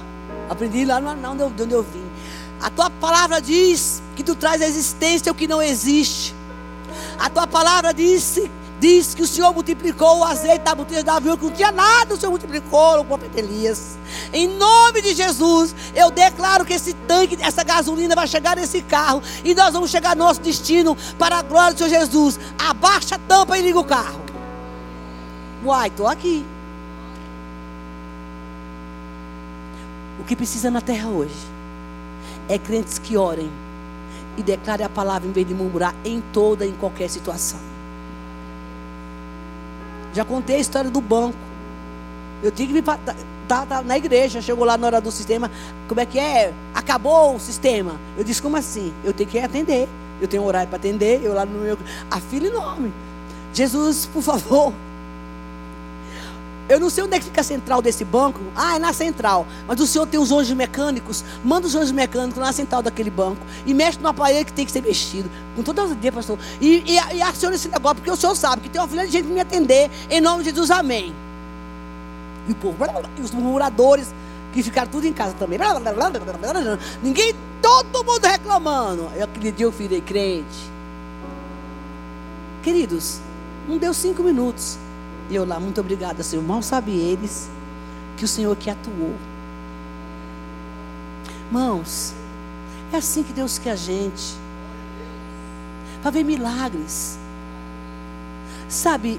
[0.52, 2.04] aprendi lá no não, de onde eu vim.
[2.60, 6.34] A tua palavra diz que tu traz a existência o que não existe.
[7.18, 11.36] A tua palavra disse, diz que o Senhor multiplicou o azeite da botija da viúva,
[11.38, 13.96] que não tinha nada, o Senhor multiplicou o profeta Elias.
[14.32, 19.22] Em nome de Jesus, eu declaro que esse tanque, essa gasolina vai chegar nesse carro
[19.44, 22.38] e nós vamos chegar ao nosso destino para a glória do Senhor Jesus.
[22.58, 24.20] Abaixa a tampa e liga o carro.
[25.64, 26.44] Uai, estou aqui.
[30.22, 31.34] O que precisa na terra hoje
[32.48, 33.50] é crentes que orem
[34.36, 37.58] e declarem a palavra em vez de murmurar em toda e em qualquer situação.
[40.14, 41.36] Já contei a história do banco.
[42.40, 42.96] Eu tinha que me tá,
[43.48, 45.50] tá, tá, na igreja, chegou lá na hora do sistema,
[45.88, 46.54] como é que é?
[46.72, 47.96] Acabou o sistema.
[48.16, 48.94] Eu disse, como assim?
[49.02, 49.88] Eu tenho que atender.
[50.20, 51.76] Eu tenho horário para atender, eu lá no meu.
[52.08, 52.92] A fila enorme.
[53.52, 54.72] Jesus, por favor,
[56.72, 58.40] eu não sei onde é que fica a central desse banco.
[58.56, 59.46] Ah, é na central.
[59.66, 61.22] Mas o senhor tem os anjos mecânicos.
[61.44, 63.44] Manda os anjos mecânicos na central daquele banco.
[63.66, 65.30] E mexe no aparelho que tem que ser mexido.
[65.54, 66.38] Com toda a dia, pastor.
[66.60, 69.12] E, e, e aciona esse negócio, porque o senhor sabe que tem uma filha de
[69.12, 69.90] gente me atender.
[70.08, 71.14] Em nome de Jesus, amém.
[72.48, 72.76] E o povo,
[73.18, 74.12] e os murmuradores
[74.52, 75.58] que ficaram tudo em casa também.
[77.02, 79.10] Ninguém, todo mundo reclamando.
[79.14, 80.72] Eu, dia eu virei crente.
[82.62, 83.18] Queridos,
[83.68, 84.78] não deu cinco minutos.
[85.32, 86.44] E eu lá, muito obrigada, Senhor.
[86.44, 87.48] Mal sabe eles
[88.18, 89.14] que o Senhor aqui atuou.
[91.46, 92.12] Irmãos,
[92.92, 94.34] é assim que Deus quer a gente.
[96.02, 97.18] Para ver milagres.
[98.68, 99.18] Sabe,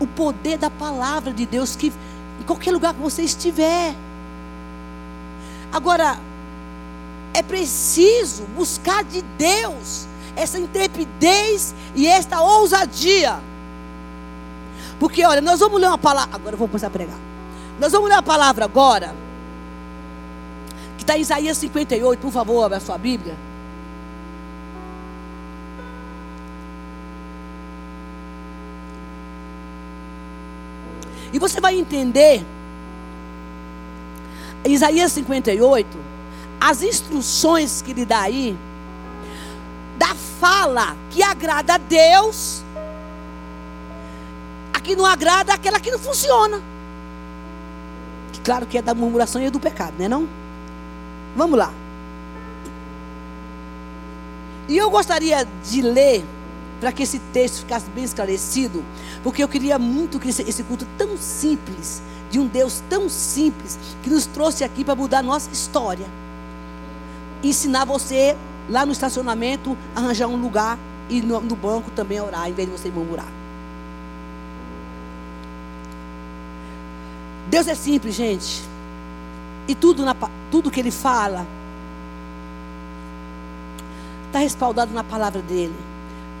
[0.00, 1.92] o poder da palavra de Deus que
[2.40, 3.94] em qualquer lugar que você estiver.
[5.70, 6.18] Agora,
[7.34, 13.38] é preciso buscar de Deus essa intrepidez e esta ousadia.
[14.98, 16.34] Porque, olha, nós vamos ler uma palavra.
[16.34, 17.18] Agora eu vou começar a pregar.
[17.78, 19.14] Nós vamos ler uma palavra agora.
[20.96, 22.20] Que está em Isaías 58.
[22.20, 23.36] Por favor, abra a sua Bíblia.
[31.32, 32.44] E você vai entender.
[34.64, 35.98] Isaías 58.
[36.60, 38.56] As instruções que ele dá aí.
[39.96, 42.64] Da fala que agrada a Deus
[44.88, 46.62] que não agrada aquela que não funciona.
[48.32, 50.26] Que claro que é da murmuração e é do pecado, né não?
[51.36, 51.72] Vamos lá.
[54.68, 56.24] E eu gostaria de ler
[56.80, 58.84] para que esse texto ficasse bem esclarecido,
[59.22, 63.78] porque eu queria muito que esse, esse culto tão simples, de um Deus tão simples,
[64.02, 66.06] que nos trouxe aqui para mudar a nossa história.
[67.42, 68.36] Ensinar você
[68.68, 70.78] lá no estacionamento, arranjar um lugar
[71.08, 73.37] e no, no banco também orar, em vez de você murmurar.
[77.48, 78.62] Deus é simples, gente.
[79.66, 80.14] E tudo, na,
[80.50, 81.46] tudo que Ele fala
[84.26, 85.74] está respaldado na palavra dele.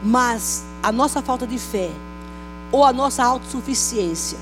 [0.02, 1.90] Mas a nossa falta de fé
[2.70, 4.38] ou a nossa autossuficiência,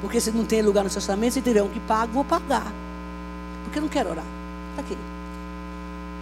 [0.00, 2.70] porque se não tem lugar no estacionamento, se tiver um que paga, vou pagar.
[3.64, 4.24] Porque eu não quero orar.
[4.70, 4.96] Está aqui.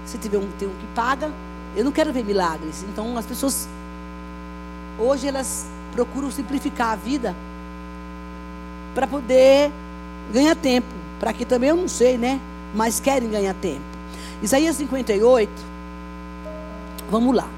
[0.07, 1.33] Se tiver um, tem um que paga,
[1.77, 2.85] eu não quero ver milagres.
[2.89, 3.69] Então as pessoas
[4.99, 7.35] hoje elas procuram simplificar a vida
[8.95, 9.71] para poder
[10.33, 10.87] ganhar tempo.
[11.21, 12.41] Para que também eu não sei, né?
[12.75, 13.83] Mas querem ganhar tempo.
[14.43, 15.51] Isaías 58,
[17.11, 17.49] vamos lá.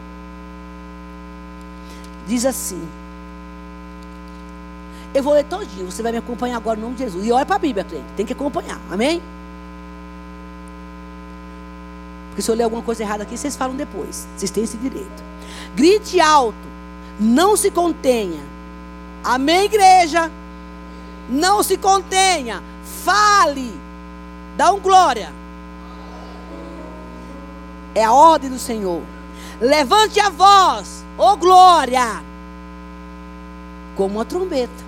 [2.26, 2.82] Diz assim.
[5.14, 7.24] Eu vou ler todinho, você vai me acompanhar agora no nome de Jesus.
[7.24, 8.04] E olha para a Bíblia, crente.
[8.16, 9.22] Tem que acompanhar, amém?
[12.28, 14.28] Porque se eu ler alguma coisa errada aqui, vocês falam depois.
[14.36, 15.24] Vocês têm esse direito.
[15.74, 16.56] Grite alto,
[17.18, 18.42] não se contenha.
[19.24, 20.30] Amém, igreja?
[21.28, 22.62] Não se contenha.
[23.04, 23.72] Fale.
[24.56, 25.32] Dá um glória.
[27.94, 29.02] É a ordem do Senhor.
[29.60, 32.22] Levante a voz, ô glória,
[33.96, 34.84] como uma trombeta.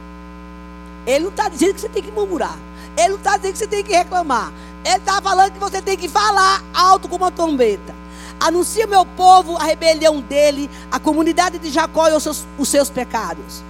[1.06, 2.58] Ele não está dizendo que você tem que murmurar.
[2.96, 4.52] Ele não está dizendo que você tem que reclamar.
[4.84, 7.94] Ele está falando que você tem que falar alto como uma trombeta.
[8.38, 12.90] Anuncia meu povo a rebelião dele, a comunidade de Jacó e os seus, os seus
[12.90, 13.62] pecados.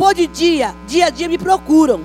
[0.00, 2.00] Por de dia, dia a dia me procuram.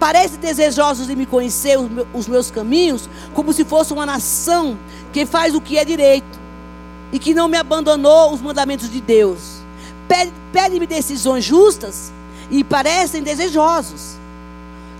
[0.00, 4.78] Parecem desejosos de me conhecer os meus, os meus caminhos, como se fosse uma nação
[5.12, 6.40] que faz o que é direito
[7.12, 9.58] e que não me abandonou os mandamentos de Deus.
[10.54, 12.10] Pede-me decisões justas
[12.50, 14.16] e parecem desejosos.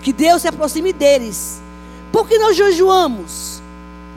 [0.02, 1.62] Que Deus se aproxime deles.
[2.12, 3.62] Por que nós jejuamos?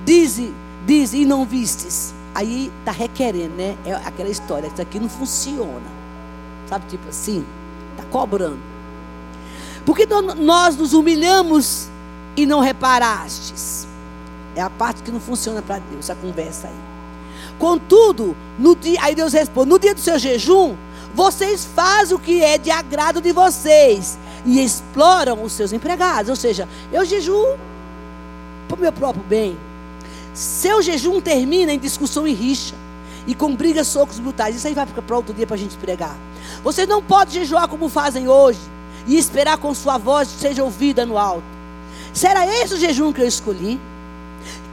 [0.03, 0.37] Diz,
[0.85, 2.13] diz e não vistes.
[2.35, 3.77] Aí está requerendo, né?
[3.85, 4.67] É aquela história.
[4.67, 5.89] Isso aqui não funciona.
[6.67, 7.45] Sabe, tipo assim?
[7.97, 8.59] Está cobrando.
[9.85, 10.05] Porque
[10.37, 11.87] nós nos humilhamos
[12.35, 13.87] e não reparastes.
[14.55, 16.73] É a parte que não funciona para Deus, essa conversa aí.
[17.57, 20.75] Contudo, no dia, aí Deus responde: no dia do seu jejum,
[21.13, 26.29] vocês fazem o que é de agrado de vocês e exploram os seus empregados.
[26.29, 27.57] Ou seja, eu jejuo
[28.67, 29.57] para o meu próprio bem.
[30.33, 32.75] Seu jejum termina em discussão e rixa
[33.27, 34.55] e com brigas, socos brutais.
[34.55, 36.17] Isso aí vai para outro dia para a gente pregar.
[36.63, 38.59] Você não pode jejuar como fazem hoje
[39.05, 41.43] e esperar com sua voz seja ouvida no alto.
[42.13, 43.79] Será esse o jejum que eu escolhi?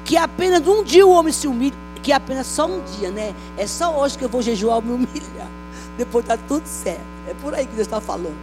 [0.04, 3.34] Que apenas um dia o homem se humilha que apenas só um dia, né?
[3.56, 5.48] É só hoje que eu vou jejuar me humilhar.
[5.96, 7.00] Depois está tudo certo.
[7.26, 8.36] É por aí que Deus está falando.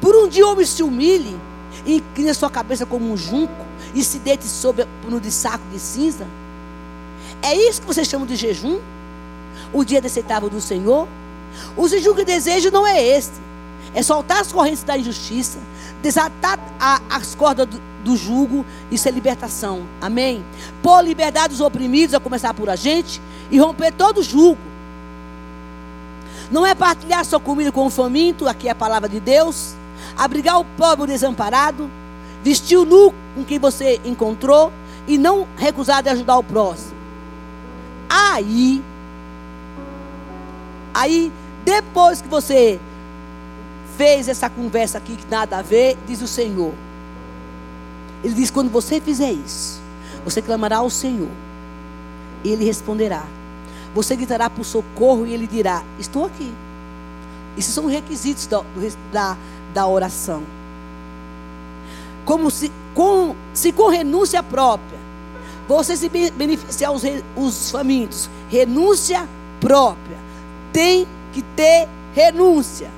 [0.00, 1.38] Por um dia o homem se humilhe,
[1.86, 3.54] inclina sua cabeça como um junco
[3.94, 6.26] e se deite sobre no de saco de cinza.
[7.44, 8.80] É isso que vocês chamam de jejum?
[9.70, 11.06] O dia aceitável do Senhor?
[11.76, 13.34] O jejum que desejo não é este.
[13.92, 15.58] É soltar as correntes da injustiça,
[16.02, 19.82] desatar a, as cordas do, do jugo, isso é libertação.
[20.00, 20.42] Amém?
[20.82, 24.58] Pôr liberdade dos oprimidos, a começar por a gente, e romper todo o jugo.
[26.50, 29.74] Não é partilhar sua comida com o faminto, aqui é a palavra de Deus.
[30.16, 31.90] Abrigar o pobre desamparado.
[32.42, 34.72] Vestir o nu com quem você encontrou.
[35.06, 36.93] E não recusar de ajudar o próximo.
[38.16, 38.80] Aí,
[40.94, 41.32] aí,
[41.64, 42.78] depois que você
[43.96, 46.72] fez essa conversa aqui que nada a ver, diz o Senhor.
[48.22, 49.80] Ele diz: quando você fizer isso,
[50.24, 51.28] você clamará ao Senhor,
[52.44, 53.24] e Ele responderá.
[53.92, 56.54] Você gritará por socorro, e Ele dirá: Estou aqui.
[57.58, 58.62] Esses são os requisitos da,
[59.12, 59.36] da,
[59.74, 60.44] da oração.
[62.24, 65.03] Como se com, se com renúncia própria,
[65.66, 67.02] você se beneficiar os,
[67.36, 69.28] os famintos, renúncia
[69.60, 70.18] própria,
[70.72, 72.90] tem que ter renúncia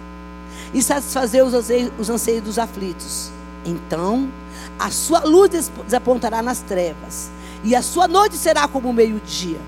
[0.74, 3.30] e satisfazer os anseios, os anseios dos aflitos.
[3.64, 4.28] Então,
[4.78, 7.30] a sua luz desapontará nas trevas,
[7.64, 9.60] e a sua noite será como o meio-dia.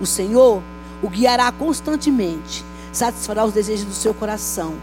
[0.00, 0.62] O Senhor
[1.02, 4.74] o guiará constantemente, satisfará os desejos do seu coração.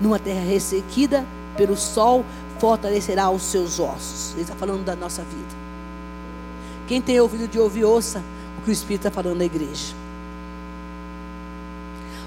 [0.00, 1.24] Numa terra ressequida
[1.56, 2.24] pelo sol,
[2.58, 4.32] fortalecerá os seus ossos.
[4.32, 5.61] Ele está falando da nossa vida.
[6.92, 8.22] Quem tem ouvido de ouvir, ouça
[8.58, 9.94] o que o Espírito está falando na igreja.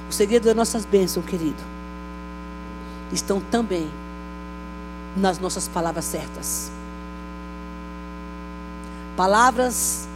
[0.10, 1.62] O segredo das nossas bênçãos, querido,
[3.13, 3.88] estão também
[5.15, 6.71] nas nossas palavras certas.
[9.15, 10.08] Palavras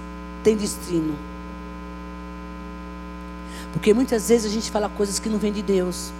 [0.44, 1.16] têm destino.
[3.72, 6.12] Porque muitas vezes a gente fala coisas que não vêm de Deus.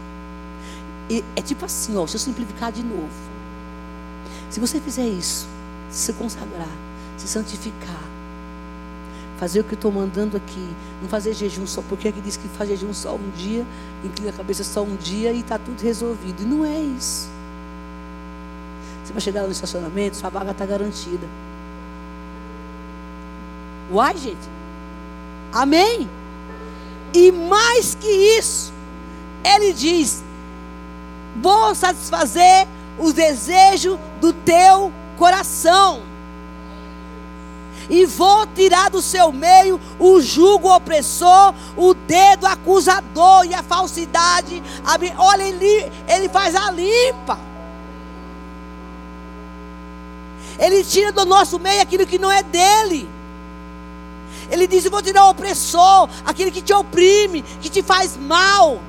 [1.10, 3.10] E é tipo assim, ó, se eu simplificar de novo.
[4.52, 5.48] Se você fizer isso,
[5.90, 6.70] se consagrar,
[7.18, 8.09] se santificar,
[9.40, 10.68] fazer o que estou mandando aqui,
[11.02, 13.66] não fazer jejum só, porque aqui diz que faz jejum só um dia,
[14.04, 16.44] inclina a cabeça só um dia e está tudo resolvido.
[16.44, 17.30] E não é isso.
[19.02, 21.26] Você vai chegar no estacionamento, sua vaga está garantida.
[23.90, 24.50] Uai, gente.
[25.54, 26.10] Amém?
[27.14, 28.74] E mais que isso,
[29.44, 30.22] ele diz:
[31.42, 32.68] Vou satisfazer
[33.00, 36.09] os desejos do teu coração.
[37.90, 44.62] E vou tirar do seu meio o jugo opressor, o dedo acusador e a falsidade.
[45.18, 47.40] Olha, ele, ele faz a limpa.
[50.60, 53.10] Ele tira do nosso meio aquilo que não é dele.
[54.52, 58.80] Ele diz: Eu vou tirar o opressor, aquele que te oprime, que te faz mal.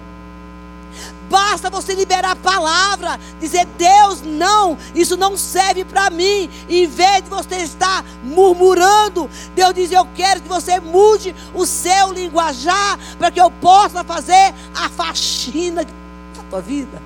[1.30, 6.50] Basta você liberar a palavra, dizer: Deus, não, isso não serve para mim.
[6.68, 12.12] Em vez de você estar murmurando, Deus diz: Eu quero que você mude o seu
[12.12, 17.00] linguajar, para que eu possa fazer a faxina da tua vida.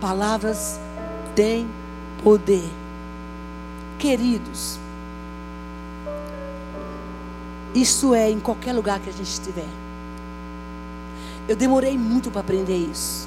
[0.00, 0.80] Palavras
[1.36, 1.68] têm
[2.24, 2.68] poder.
[3.98, 4.78] Queridos,
[7.74, 9.87] Isso é em qualquer lugar que a gente estiver.
[11.48, 13.26] Eu demorei muito para aprender isso.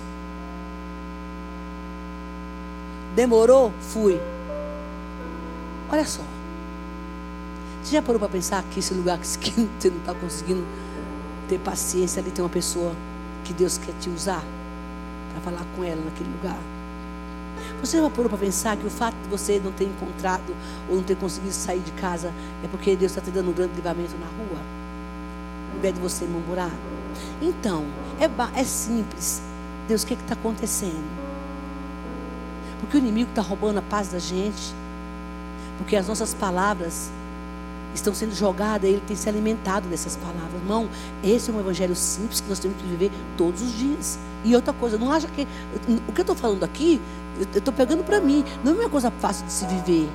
[3.16, 3.74] Demorou?
[3.82, 4.22] Fui.
[5.90, 6.22] Olha só.
[7.82, 9.50] Você já parou para pensar que esse lugar que você
[9.90, 10.64] não está conseguindo
[11.50, 12.94] ter paciência, ali tem uma pessoa
[13.44, 14.44] que Deus quer te usar
[15.32, 16.60] para falar com ela naquele lugar?
[17.80, 20.56] Você já parou para pensar que o fato de você não ter encontrado
[20.88, 22.32] ou não ter conseguido sair de casa
[22.64, 24.62] é porque Deus está te dando um grande livramento na rua?
[25.72, 26.72] Ao invés de você murmurar?
[27.42, 27.86] Então,
[28.20, 29.42] é, é simples.
[29.88, 31.04] Deus, o que é está acontecendo?
[32.80, 34.74] Porque o inimigo está roubando a paz da gente.
[35.78, 37.10] Porque as nossas palavras
[37.94, 40.54] estão sendo jogadas, ele tem se alimentado dessas palavras.
[40.62, 40.90] Irmão,
[41.24, 44.20] esse é um evangelho simples que nós temos que viver todos os dias.
[44.44, 45.48] E outra coisa, não acha que.
[46.08, 47.02] O que eu estou falando aqui,
[47.40, 48.44] eu estou pegando para mim.
[48.64, 50.10] Não é uma coisa fácil de se viver.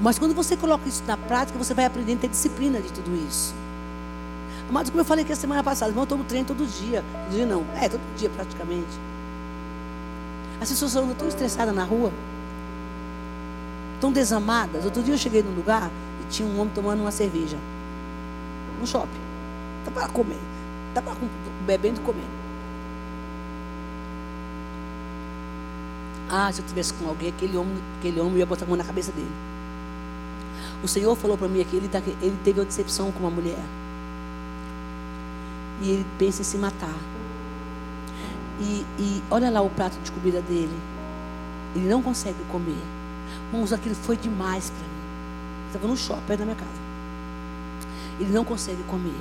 [0.00, 3.10] Mas quando você coloca isso na prática, você vai aprendendo a ter disciplina de tudo
[3.28, 3.54] isso.
[4.70, 7.02] Mas como eu falei aqui a semana passada, irmão, eu tomo trem todo dia.
[7.24, 7.64] Todo dia não.
[7.80, 8.86] É, todo dia praticamente.
[10.60, 12.12] As pessoas andam tão estressadas na rua,
[14.00, 14.84] tão desamadas.
[14.84, 15.90] Outro dia eu cheguei num lugar
[16.22, 17.56] e tinha um homem tomando uma cerveja.
[18.78, 19.08] No shopping.
[19.84, 20.38] Tá para comer.
[20.92, 21.14] Tá para
[21.66, 22.38] bebendo e comendo.
[26.30, 28.84] Ah, se eu tivesse com alguém, aquele homem, aquele homem ia botar a mão na
[28.84, 29.32] cabeça dele.
[30.82, 33.56] O Senhor falou para mim que ele, tá, ele teve uma decepção com uma mulher
[35.80, 36.94] e ele pensa em se matar.
[38.60, 40.76] E, e olha lá o prato de comida dele.
[41.74, 42.82] Ele não consegue comer.
[43.52, 45.66] Irmãos, aquilo foi demais para mim.
[45.66, 46.70] Estava no shopping, perto da minha casa.
[48.18, 49.14] Ele não consegue comer.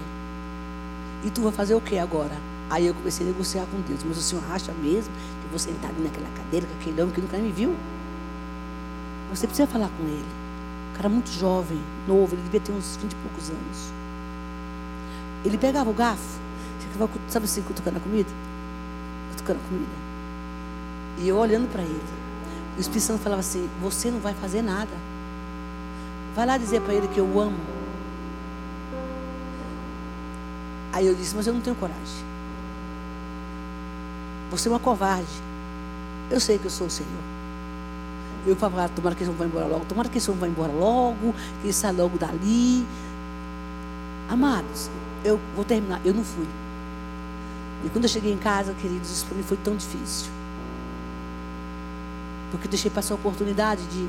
[1.24, 2.36] E tu vai fazer o que agora?
[2.70, 4.04] Aí eu comecei a negociar com Deus.
[4.04, 7.14] Mas o senhor acha mesmo que eu vou sentar ali naquela cadeira com aquele homem
[7.14, 7.76] que nunca me viu?
[9.30, 10.26] Você precisa falar com ele.
[10.92, 13.92] Um cara muito jovem, novo, ele devia ter uns 20 e poucos anos.
[15.46, 16.40] Ele pegava o garfo
[17.28, 18.30] sabe assim, cutucando a comida?
[19.32, 20.08] Cutucando a comida.
[21.20, 22.04] E eu olhando para ele.
[22.76, 24.92] E o Espírito Santo falava assim: Você não vai fazer nada.
[26.36, 27.58] Vai lá dizer para ele que eu amo.
[30.94, 32.26] Aí eu disse: Mas eu não tenho coragem.
[34.52, 35.28] Você é uma covarde.
[36.30, 37.10] Eu sei que eu sou o Senhor.
[38.46, 40.72] Eu falava, tomara que esse homem vá embora logo, tomara que esse homem vá embora
[40.72, 42.86] logo, que ele saia logo dali.
[44.30, 44.90] Amados,
[45.24, 46.00] eu vou terminar.
[46.06, 46.48] Eu não fui.
[47.86, 50.32] E quando eu cheguei em casa, queridos, isso para mim foi tão difícil.
[52.52, 54.08] Porque eu deixei passar a oportunidade de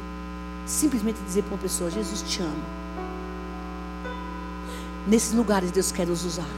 [0.67, 2.79] simplesmente dizer para uma pessoa: Jesus te ama.
[5.07, 6.49] Nesses lugares Deus quer nos usar.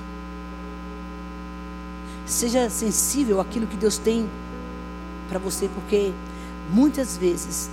[2.27, 4.29] Seja sensível àquilo que Deus tem
[5.29, 6.13] para você, porque
[6.71, 7.71] muitas vezes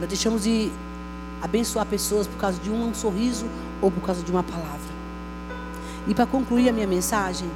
[0.00, 0.70] nós deixamos de
[1.40, 3.46] abençoar pessoas por causa de um sorriso
[3.80, 4.91] ou por causa de uma palavra.
[6.06, 7.48] E para concluir a minha mensagem,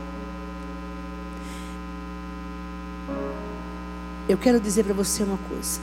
[4.29, 5.81] eu quero dizer para você uma coisa.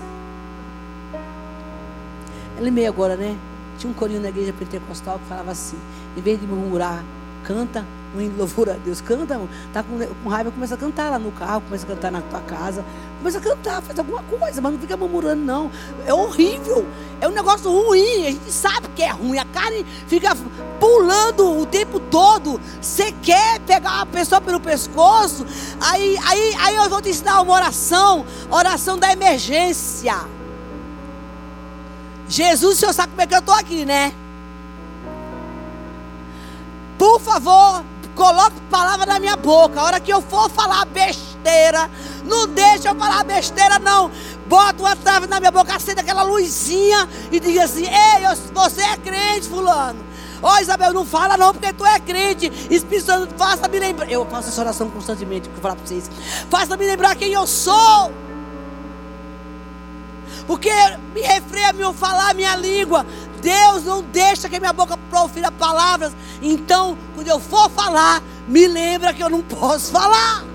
[2.58, 3.38] Eu lembrei agora, né?
[3.78, 5.78] Tinha um corinho na igreja pentecostal que falava assim:
[6.15, 7.04] em vez de murmurar,
[7.43, 9.02] canta um hino de louvor a Deus.
[9.02, 9.39] Canta,
[9.71, 12.39] tá com, com raiva, começa a cantar lá no carro, começa a cantar na tua
[12.41, 12.86] casa,
[13.17, 15.71] começa a cantar, faz alguma coisa, mas não fica murmurando, não.
[16.06, 16.86] É horrível,
[17.19, 20.36] é um negócio ruim, a gente sabe que é ruim, a carne fica
[20.80, 22.60] pulando o tempo todo.
[22.82, 25.45] Você quer pegar uma pessoa pelo pescoço,
[25.80, 30.15] aí, aí, aí eu vou te ensinar uma oração, oração da emergência.
[32.28, 34.13] Jesus, o senhor sabe como é que eu estou aqui, né?
[36.97, 37.84] Por favor,
[38.23, 39.81] coloque palavra na minha boca.
[39.81, 41.89] A hora que eu for falar besteira,
[42.23, 44.09] não deixa eu falar besteira, não.
[44.47, 48.95] Bota uma trave na minha boca, acende aquela luzinha e diga assim: Ei, você é
[48.95, 49.99] crente, fulano.
[50.41, 52.51] Ó oh, Isabel, não fala não, porque tu é crente.
[52.69, 54.09] Espírito Santo, faça-me lembrar.
[54.09, 56.09] Eu faço essa oração constantemente, que eu falar para vocês.
[56.49, 58.12] Faça-me lembrar quem eu sou.
[60.47, 60.69] Porque
[61.13, 63.05] me refreia meu falar minha língua.
[63.44, 66.14] Deus não deixa que minha boca profira palavras.
[66.41, 70.46] Então, quando eu for falar, me lembra que eu não posso falar.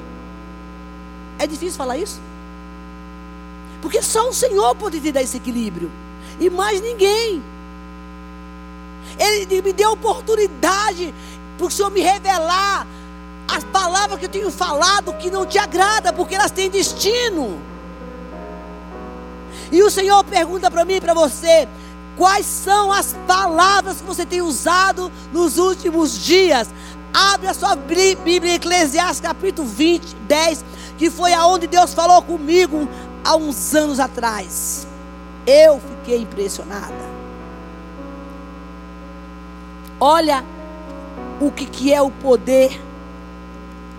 [1.39, 2.19] É difícil falar isso?
[3.83, 5.91] Porque só o Senhor pode te dar esse equilíbrio.
[6.41, 7.43] E mais ninguém.
[9.19, 11.15] Ele me deu oportunidade
[11.59, 12.87] para o Senhor me revelar
[13.47, 17.61] as palavras que eu tenho falado que não te agrada, porque elas têm destino.
[19.71, 21.69] E o Senhor pergunta para mim e para você:
[22.19, 26.69] Quais são as palavras que você tem usado nos últimos dias?
[27.15, 30.65] Abre a sua Bíblia, Eclesiastes capítulo 20, 10,
[30.99, 32.89] que foi aonde Deus falou comigo
[33.25, 34.85] há uns anos atrás.
[35.47, 37.09] Eu fiquei impressionada.
[40.01, 40.45] Olha
[41.41, 42.83] o que, que é o poder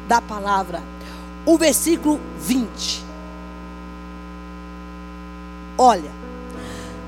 [0.10, 0.84] da palavra.
[1.46, 3.06] O versículo 20.
[5.78, 6.12] Olha,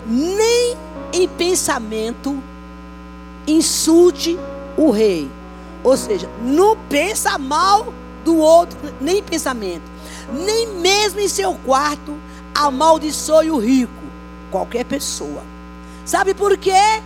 [0.07, 0.77] nem
[1.13, 2.41] em pensamento
[3.47, 4.37] insulte
[4.77, 5.29] o rei.
[5.83, 7.93] Ou seja, não pensa mal
[8.23, 9.83] do outro, nem em pensamento.
[10.31, 12.15] Nem mesmo em seu quarto
[12.53, 13.91] amaldiçoe o rico.
[14.51, 15.43] Qualquer pessoa.
[16.05, 17.01] Sabe por quê?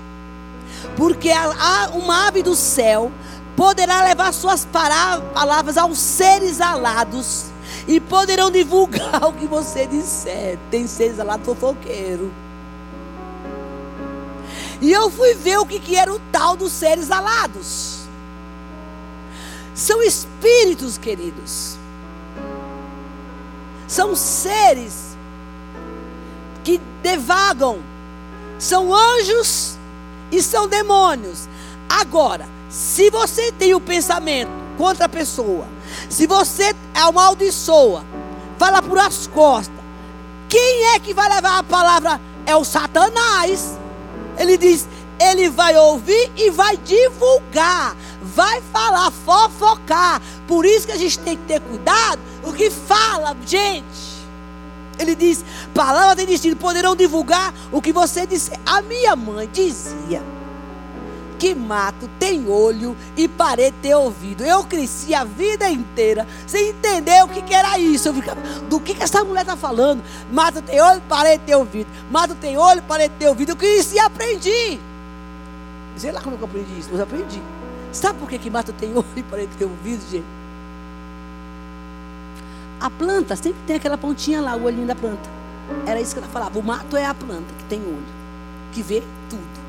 [0.95, 1.29] Porque
[1.93, 3.11] uma ave do céu
[3.55, 7.45] poderá levar suas palavras aos seres alados
[7.87, 10.57] e poderão divulgar o que você disser.
[10.69, 12.31] Tem seres alados fofoqueiro.
[14.81, 17.99] E eu fui ver o que, que era o tal dos seres alados.
[19.73, 21.77] São espíritos, queridos.
[23.87, 25.17] São seres
[26.63, 27.79] que devagam.
[28.57, 29.77] São anjos
[30.31, 31.47] e são demônios.
[31.89, 35.67] Agora, se você tem o pensamento contra a pessoa,
[36.09, 38.03] se você amaldiçoa,
[38.57, 39.75] fala por as costas,
[40.49, 42.21] quem é que vai levar a palavra?
[42.45, 43.77] É o Satanás.
[44.37, 44.87] Ele diz:
[45.19, 50.21] ele vai ouvir e vai divulgar, vai falar, fofocar.
[50.47, 54.15] Por isso que a gente tem que ter cuidado o que fala, gente.
[54.99, 58.51] Ele diz: palavras de destino poderão divulgar o que você disse.
[58.65, 60.34] A minha mãe dizia
[61.37, 64.43] que mato tem olho e parede tem ouvido.
[64.43, 68.07] Eu cresci a vida inteira sem entender o que, que era isso.
[68.07, 70.03] Eu ficava, do que, que essa mulher está falando?
[70.31, 71.87] Mato tem olho, parede tem ouvido.
[72.09, 73.49] Mato tem olho, parede tem ouvido.
[73.51, 74.79] Eu cresci e aprendi.
[75.97, 77.41] Sei lá como eu aprendi isso, mas aprendi.
[77.91, 80.25] Sabe por que, que mato tem olho e parede tem ouvido, gente?
[82.79, 85.29] A planta sempre tem aquela pontinha lá, o olhinho da planta.
[85.85, 86.59] Era isso que ela falava.
[86.59, 88.05] O mato é a planta que tem olho,
[88.73, 89.59] que vê tudo,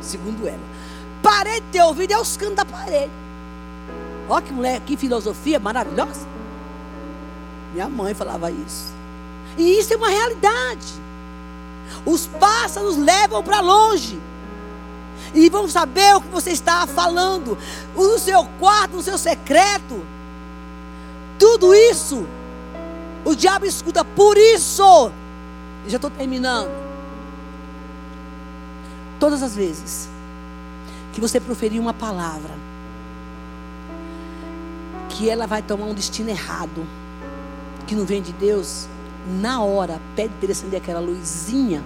[0.00, 0.75] segundo ela.
[1.26, 3.10] Parede de ouvido é os cantos da parede.
[4.28, 6.24] Olha que mulher, que filosofia maravilhosa.
[7.74, 8.94] Minha mãe falava isso.
[9.58, 10.86] E isso é uma realidade.
[12.04, 14.20] Os pássaros levam para longe.
[15.34, 17.58] E vão saber o que você está falando.
[17.96, 20.00] No seu quarto, no seu secreto.
[21.40, 22.24] Tudo isso.
[23.24, 24.04] O diabo escuta.
[24.04, 25.10] Por isso.
[25.88, 26.70] Já estou terminando.
[29.18, 30.14] Todas as vezes
[31.16, 32.50] que você proferir uma palavra,
[35.08, 36.86] que ela vai tomar um destino errado,
[37.86, 38.86] que não vem de Deus,
[39.40, 41.82] na hora, pede para ele acender aquela luzinha.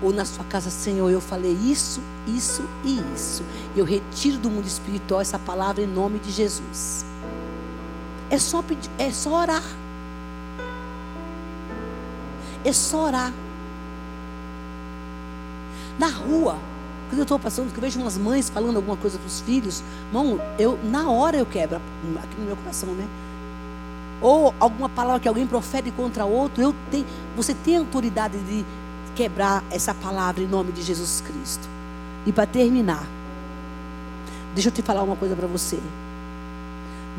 [0.00, 3.42] Ou na sua casa, Senhor, eu falei isso, isso e isso.
[3.74, 7.04] Eu retiro do mundo espiritual essa palavra em nome de Jesus.
[8.30, 9.64] É só pedir, é só orar.
[12.64, 13.32] É só orar.
[15.98, 16.56] Na rua,
[17.08, 19.82] quando eu estou passando, que eu vejo umas mães falando alguma coisa para os filhos,
[20.08, 23.06] irmão, eu, na hora eu quebro aqui no meu coração, né?
[24.20, 28.64] Ou alguma palavra que alguém profere contra outro, eu tenho, você tem autoridade de
[29.14, 31.68] quebrar essa palavra em nome de Jesus Cristo.
[32.26, 33.06] E para terminar,
[34.54, 35.78] deixa eu te falar uma coisa para você.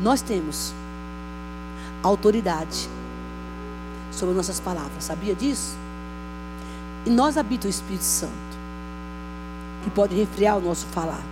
[0.00, 0.74] Nós temos
[2.02, 2.88] autoridade
[4.12, 5.76] sobre nossas palavras, sabia disso?
[7.06, 8.47] E nós habita o Espírito Santo
[9.82, 11.22] que pode refriar o nosso falar.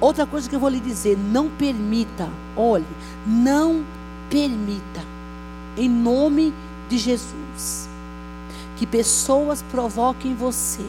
[0.00, 2.86] Outra coisa que eu vou lhe dizer: não permita, olhe,
[3.26, 3.84] não
[4.30, 5.02] permita,
[5.76, 6.54] em nome
[6.88, 7.88] de Jesus,
[8.76, 10.84] que pessoas provoquem você,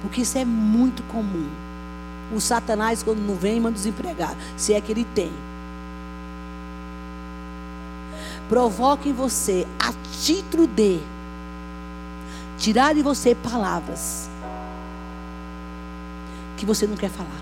[0.00, 1.48] porque isso é muito comum.
[2.34, 5.30] O Satanás, quando não vem, manda desempregar, se é que ele tem.
[8.48, 9.92] Provoquem você a
[10.22, 11.00] título de
[12.58, 14.28] tirar de você palavras
[16.56, 17.40] que você não quer falar,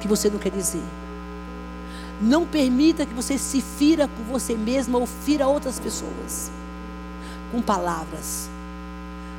[0.00, 0.82] que você não quer dizer.
[2.20, 6.50] Não permita que você se fira com você mesma ou fira outras pessoas
[7.50, 8.48] com palavras,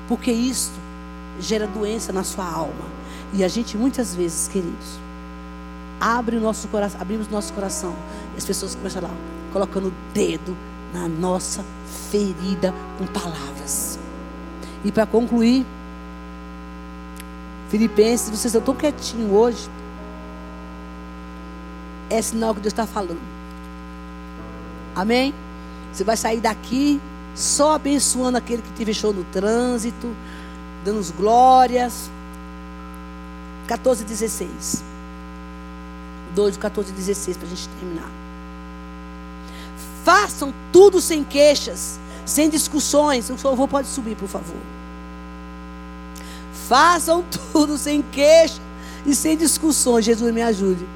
[0.08, 0.72] porque isso
[1.40, 3.02] gera doença na sua alma.
[3.34, 5.00] E a gente muitas vezes, queridos,
[6.00, 7.96] abre o nosso coração, abrimos nosso coração,
[8.34, 9.12] e as pessoas começam lá
[9.54, 10.58] colocando o dedo
[10.94, 11.64] na nossa
[12.10, 14.00] ferida com palavras.
[14.84, 15.66] E para concluir,
[17.72, 19.70] Filipenses, vocês estão tão quietinhos hoje.
[22.10, 23.22] É sinal que Deus está falando.
[24.94, 25.34] Amém?
[25.94, 27.00] Você vai sair daqui
[27.34, 30.14] só abençoando aquele que te fechou no trânsito,
[30.84, 32.12] dando os glórias.
[33.68, 34.84] 14, 16.
[36.36, 38.12] 2, 14, 16, para a gente terminar.
[40.04, 43.30] Façam tudo sem queixas, sem discussões.
[43.30, 44.81] O avô pode subir, por favor
[46.72, 48.62] Façam tudo sem queixa
[49.06, 50.06] e sem discussões.
[50.06, 50.88] Jesus me ajude.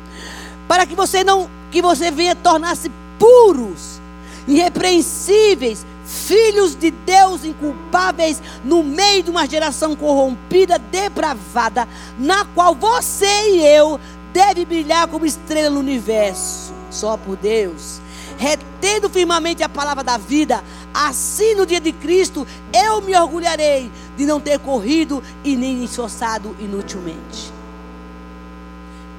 [0.70, 4.00] Para que você não que você venha tornar-se puros,
[4.48, 11.86] irrepreensíveis, filhos de Deus inculpáveis no meio de uma geração corrompida, depravada,
[12.18, 14.00] na qual você e eu
[14.32, 18.00] deve brilhar como estrela no universo, só por Deus.
[18.38, 20.64] Retendo firmemente a palavra da vida,
[20.96, 26.56] assim no dia de Cristo eu me orgulharei de não ter corrido e nem esforçado
[26.58, 27.52] inutilmente.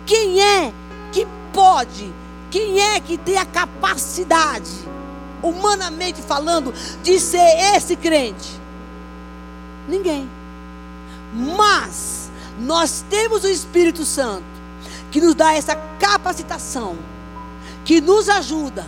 [0.06, 0.72] Quem é
[1.12, 2.12] que pode,
[2.50, 4.70] quem é que tem a capacidade
[5.42, 6.72] humanamente falando,
[7.02, 8.58] de ser esse crente?
[9.86, 10.28] Ninguém.
[11.56, 14.44] Mas nós temos o Espírito Santo
[15.10, 16.96] que nos dá essa capacitação,
[17.84, 18.86] que nos ajuda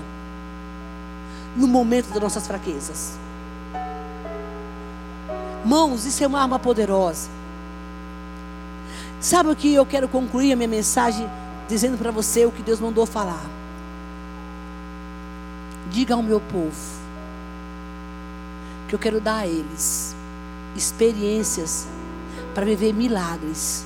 [1.58, 3.18] no momento das nossas fraquezas.
[5.64, 7.28] Mãos, isso é uma arma poderosa.
[9.20, 11.28] Sabe o que eu quero concluir a minha mensagem
[11.68, 13.44] dizendo para você o que Deus mandou falar?
[15.90, 16.98] Diga ao meu povo
[18.86, 20.14] que eu quero dar a eles
[20.76, 21.88] experiências
[22.54, 23.84] para viver milagres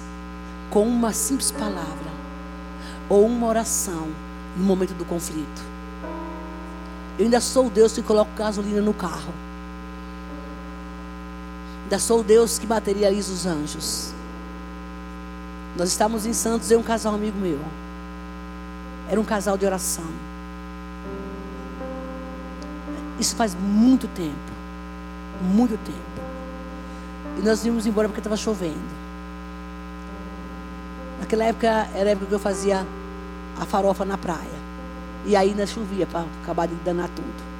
[0.70, 2.12] com uma simples palavra
[3.08, 4.08] ou uma oração
[4.56, 5.71] no momento do conflito.
[7.18, 9.32] Eu ainda sou o Deus que coloca gasolina no carro.
[11.84, 14.12] Ainda sou o Deus que materializa os anjos.
[15.76, 17.58] Nós estávamos em Santos, e um casal amigo meu.
[19.08, 20.04] Era um casal de oração.
[23.18, 24.52] Isso faz muito tempo.
[25.42, 25.98] Muito tempo.
[27.38, 29.02] E nós íamos embora porque estava chovendo.
[31.20, 32.86] Naquela época era a época que eu fazia
[33.58, 34.61] a farofa na praia.
[35.24, 37.52] E ainda chovia para acabar de danar tudo.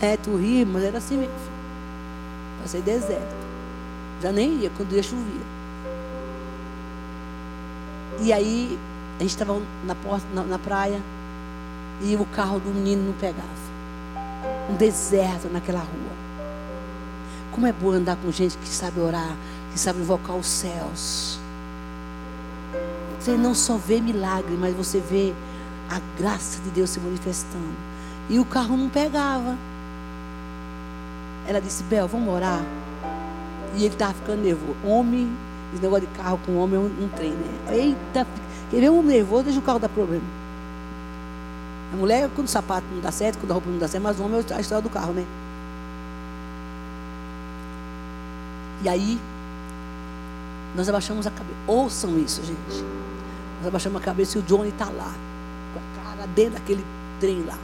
[0.00, 1.34] É, tu ri, mas era assim mesmo.
[2.60, 3.34] Passei deserto.
[4.20, 5.52] Já nem ia quando ia chovia.
[8.20, 8.78] E aí,
[9.18, 9.96] a gente estava na,
[10.34, 11.00] na, na praia
[12.02, 13.62] e o carro do menino não pegava
[14.70, 16.12] um deserto naquela rua.
[17.50, 19.36] Como é bom andar com gente que sabe orar,
[19.72, 21.38] que sabe invocar os céus.
[23.18, 25.32] Você não só vê milagre, mas você vê
[25.92, 27.76] a graça de Deus se manifestando.
[28.30, 29.56] E o carro não pegava.
[31.46, 32.64] Ela disse, Bel, vamos orar.
[33.74, 34.76] E ele estava ficando nervoso.
[34.84, 35.30] Homem,
[35.72, 37.74] esse negócio de carro com homem é um, um trem, né?
[37.74, 38.26] Eita,
[38.70, 40.24] quer ver um nervoso, deixa o carro dar problema.
[41.92, 44.18] A mulher, quando o sapato não dá certo, quando a roupa não dá certo, mas
[44.18, 45.26] o homem é a história do carro, né?
[48.82, 49.20] E aí,
[50.74, 51.58] nós abaixamos a cabeça.
[51.66, 52.82] Ouçam isso, gente.
[53.58, 55.12] Nós abaixamos a cabeça e o Johnny está lá,
[56.26, 56.84] dentro daquele
[57.20, 57.58] trem lá,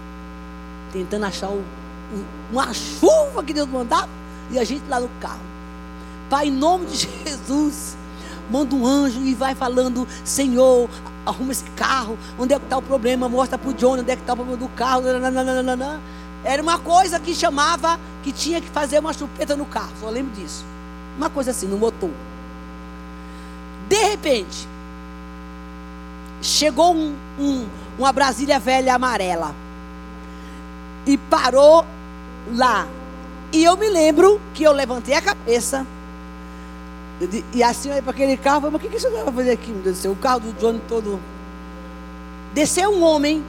[0.92, 4.08] tentando achar o, o, uma chuva que Deus mandava,
[4.50, 5.40] e a gente lá no carro.
[6.30, 7.96] Pai, em nome de Jesus,
[8.50, 10.88] manda um anjo e vai falando: Senhor,
[11.24, 12.18] arruma esse carro.
[12.38, 13.28] Onde é que está o problema?
[13.28, 15.02] Mostra para o John onde é que está o problema do carro.
[15.02, 16.00] Nananana.
[16.44, 19.92] Era uma coisa que chamava que tinha que fazer uma chupeta no carro.
[20.00, 20.64] Só lembro disso.
[21.16, 22.10] Uma coisa assim, no motor.
[23.88, 24.68] De repente,
[26.40, 27.66] chegou um, um,
[27.98, 29.54] uma Brasília velha amarela.
[31.06, 31.84] E parou
[32.54, 32.86] lá.
[33.52, 35.86] E eu me lembro que eu levantei a cabeça
[37.52, 39.70] e assim aí para aquele carro, falei, mas o que, que você vai fazer aqui,
[39.70, 40.12] meu Deus do céu?
[40.12, 41.18] O carro do Johnny todo.
[42.54, 43.44] Desceu um homem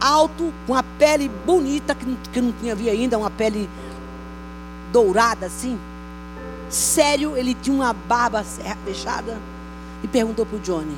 [0.00, 3.68] alto, com a pele bonita, que que não tinha visto ainda, uma pele
[4.92, 5.78] dourada assim.
[6.68, 8.44] Sério, ele tinha uma barba
[8.84, 9.36] fechada
[10.02, 10.96] e perguntou para o Johnny.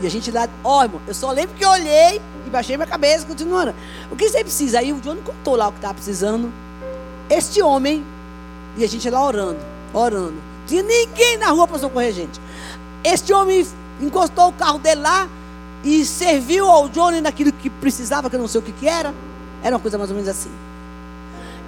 [0.00, 2.76] E a gente lá, ó, oh, irmão, eu só lembro que eu olhei e baixei
[2.76, 3.74] minha cabeça, continuando.
[4.10, 4.78] O que você precisa?
[4.78, 6.50] Aí o Johnny contou lá o que estava precisando.
[7.28, 8.04] Este homem,
[8.76, 9.60] e a gente lá orando,
[9.92, 12.40] orando tinha ninguém na rua para socorrer gente.
[13.02, 13.66] Este homem
[14.00, 15.28] encostou o carro dele lá
[15.82, 19.12] e serviu ao Johnny naquilo que precisava, que eu não sei o que, que era.
[19.64, 20.50] Era uma coisa mais ou menos assim.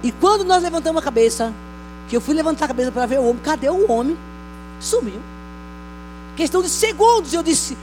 [0.01, 1.53] E quando nós levantamos a cabeça,
[2.07, 4.17] que eu fui levantar a cabeça para ver o homem, cadê o homem?
[4.79, 5.19] Sumiu.
[6.37, 7.77] Questão de segundos, eu disse,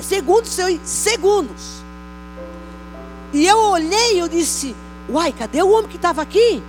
[0.00, 1.82] segundos, segundos.
[3.32, 4.76] E eu olhei e eu disse,
[5.08, 6.62] uai, cadê o homem que estava aqui?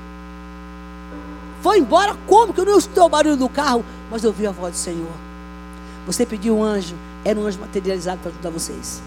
[1.62, 2.54] Foi embora como?
[2.54, 5.12] Que eu não escutei o barulho do carro, mas eu vi a voz do Senhor.
[6.06, 9.02] Você pediu um anjo, era um anjo materializado para ajudar vocês.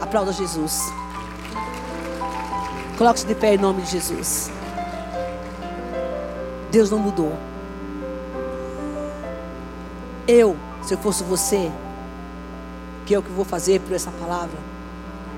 [0.00, 0.80] Aplauda Jesus.
[2.98, 4.50] Coloque-se de pé em nome de Jesus.
[6.70, 7.36] Deus não mudou.
[10.26, 11.70] Eu, se eu fosse você,
[13.06, 14.58] que é o que vou fazer por essa palavra,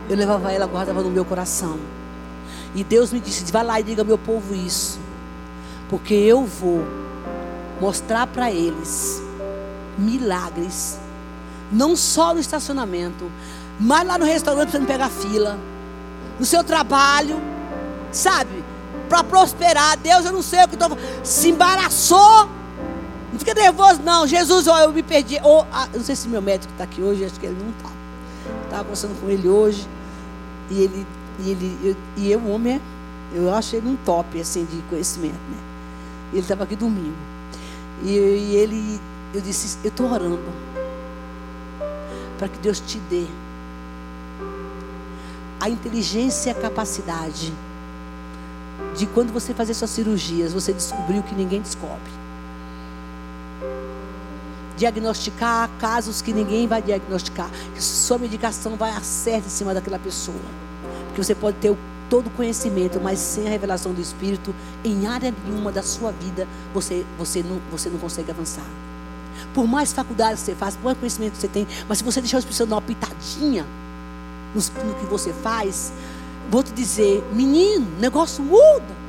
[0.08, 1.78] eu levava ela, guardava no meu coração.
[2.74, 4.98] E Deus me disse: vai lá e diga ao meu povo isso.
[5.88, 6.84] Porque eu vou
[7.80, 9.22] mostrar para eles
[9.96, 10.98] milagres,
[11.70, 13.30] não só no estacionamento,
[13.78, 15.58] mas lá no restaurante para não pegar fila,
[16.38, 17.40] no seu trabalho,
[18.10, 18.64] sabe?
[19.08, 22.48] Para prosperar, Deus, eu não sei o que estou se embaraçou.
[23.34, 24.28] Não fica nervoso, não.
[24.28, 25.40] Jesus, ó, eu me perdi.
[25.42, 27.90] Oh, ah, não sei se meu médico está aqui hoje, acho que ele não está.
[28.62, 29.88] Estava conversando com ele hoje.
[30.70, 31.06] E ele,
[31.40, 32.80] e ele, eu, e eu, homem,
[33.34, 35.58] eu acho ele um top assim de conhecimento, né?
[36.32, 37.16] Ele estava aqui domingo.
[38.04, 39.00] E, e ele,
[39.34, 40.38] eu disse, eu estou orando
[42.38, 43.26] para que Deus te dê
[45.58, 47.52] a inteligência e a capacidade
[48.96, 52.23] de quando você fazer suas cirurgias, você descobriu que ninguém descobre
[54.76, 57.50] diagnosticar casos que ninguém vai diagnosticar.
[57.74, 60.36] Que sua medicação vai acertar em cima daquela pessoa.
[61.06, 61.76] Porque você pode ter
[62.08, 64.54] todo o conhecimento, mas sem a revelação do Espírito,
[64.84, 68.66] em área nenhuma da sua vida, você, você, não, você não consegue avançar.
[69.52, 72.20] Por mais faculdade que você faz, por mais conhecimento que você tem, mas se você
[72.20, 73.66] deixar o Espírito Santo dar uma pitadinha
[74.54, 75.92] no, no que você faz,
[76.50, 79.03] vou te dizer, menino, o negócio muda.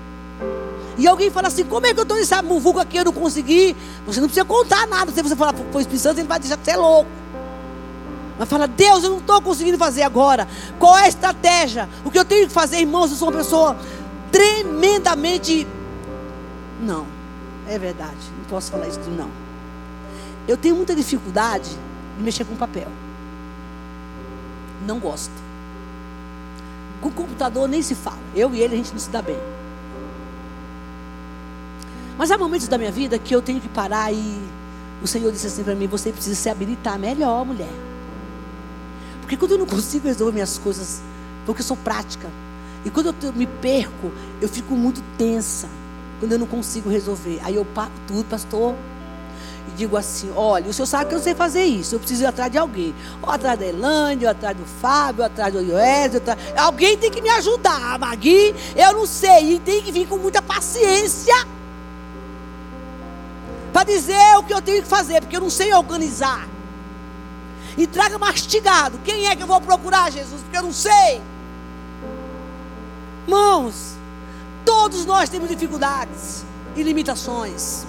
[0.97, 2.97] E alguém fala assim: como é que eu estou nessa muvuca aqui?
[2.97, 3.75] Eu não consegui.
[4.05, 5.11] Você não precisa contar nada.
[5.11, 7.09] Se você falar para o Espírito Santo, ele vai dizer que você é louco.
[8.37, 10.47] Mas fala: Deus, eu não estou conseguindo fazer agora.
[10.79, 11.89] Qual é a estratégia?
[12.03, 13.11] O que eu tenho que fazer, irmãos?
[13.11, 13.77] Eu sou uma pessoa
[14.31, 15.67] tremendamente.
[16.81, 17.05] Não,
[17.67, 18.17] é verdade.
[18.37, 19.29] Não posso falar isso não.
[20.47, 21.69] Eu tenho muita dificuldade
[22.17, 22.87] de mexer com papel.
[24.85, 25.33] Não gosto.
[27.01, 28.19] Com computador nem se fala.
[28.35, 29.54] Eu e ele a gente não se dá bem.
[32.17, 34.41] Mas há momentos da minha vida que eu tenho que parar e
[35.03, 37.73] o Senhor disse assim para mim: você precisa se habilitar melhor, mulher.
[39.21, 41.01] Porque quando eu não consigo resolver minhas coisas,
[41.45, 42.29] porque eu sou prática.
[42.85, 45.67] E quando eu me perco, eu fico muito tensa.
[46.19, 47.39] Quando eu não consigo resolver.
[47.43, 48.75] Aí eu paro tudo, pastor.
[49.67, 51.95] E digo assim: olha, o senhor sabe que eu sei fazer isso.
[51.95, 52.95] Eu preciso ir atrás de alguém.
[53.21, 56.15] Ou atrás da Elândia, ou atrás do Fábio, ou atrás do Ioés.
[56.15, 56.39] Atrás...
[56.55, 57.99] Alguém tem que me ajudar.
[57.99, 59.55] Magui, eu não sei.
[59.55, 61.54] E tem que vir com muita paciência
[63.75, 66.47] para dizer o que eu tenho que fazer, porque eu não sei organizar.
[67.77, 68.97] E traga mastigado.
[69.03, 70.41] Quem é que eu vou procurar, Jesus?
[70.43, 71.21] Porque eu não sei.
[73.27, 73.97] Mãos,
[74.63, 77.85] todos nós temos dificuldades e limitações.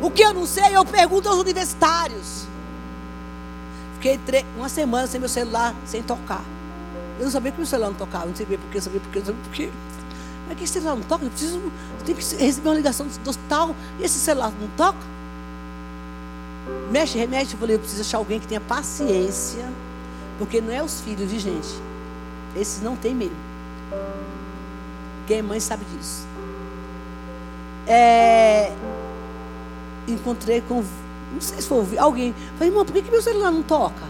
[0.00, 2.46] O que eu não sei, eu pergunto aos universitários.
[3.94, 4.20] Fiquei
[4.56, 6.44] uma semana sem meu celular, sem tocar.
[7.18, 9.18] Eu não sabia que meu celular não tocava, não sabia por quê, sabia por quê,
[9.18, 9.99] não sabia por.
[10.50, 11.24] Mas que celular não toca?
[11.24, 14.98] Eu preciso, eu tenho que receber uma ligação do hospital e esse celular não toca?
[16.90, 17.54] Mexe, remédio.
[17.54, 19.64] Eu falei, eu preciso achar alguém que tenha paciência.
[20.38, 21.68] Porque não é os filhos de gente.
[22.56, 23.36] Esses não tem medo.
[25.28, 26.26] Quem é mãe sabe disso.
[27.86, 28.72] É,
[30.08, 30.82] encontrei com.
[31.32, 32.34] Não sei se foi alguém.
[32.54, 34.02] Falei, irmão, por que, que meu celular não toca?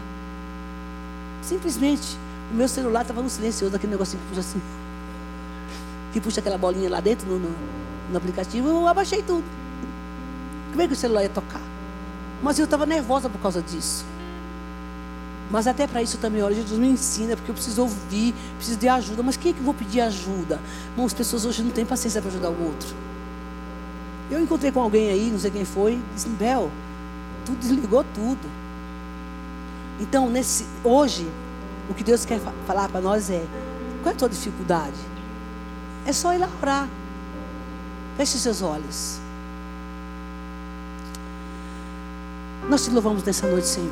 [1.43, 2.17] Simplesmente,
[2.51, 4.59] o meu celular estava no silencioso, aquele negocinho que puxa assim
[6.11, 7.49] que puxa aquela bolinha lá dentro no, no,
[8.11, 9.43] no aplicativo, eu abaixei tudo.
[10.71, 11.61] Como é que o celular ia tocar?
[12.41, 14.05] Mas eu estava nervosa por causa disso.
[15.49, 18.87] Mas até para isso também, olha, Jesus me ensina, porque eu preciso ouvir, preciso de
[18.87, 19.21] ajuda.
[19.21, 20.59] Mas quem é que eu vou pedir ajuda?
[20.95, 22.95] Bom, as pessoas hoje não têm paciência para ajudar o outro.
[24.29, 26.71] Eu encontrei com alguém aí, não sei quem foi, disse, Bel,
[27.45, 28.49] tu desligou tudo.
[29.99, 31.27] Então, nesse, hoje,
[31.89, 33.43] o que Deus quer falar para nós é,
[34.01, 35.10] qual é a tua dificuldade?
[36.05, 36.87] É só ir lá orar.
[38.17, 39.19] Feche seus olhos.
[42.69, 43.91] Nós te louvamos nessa noite, Senhor.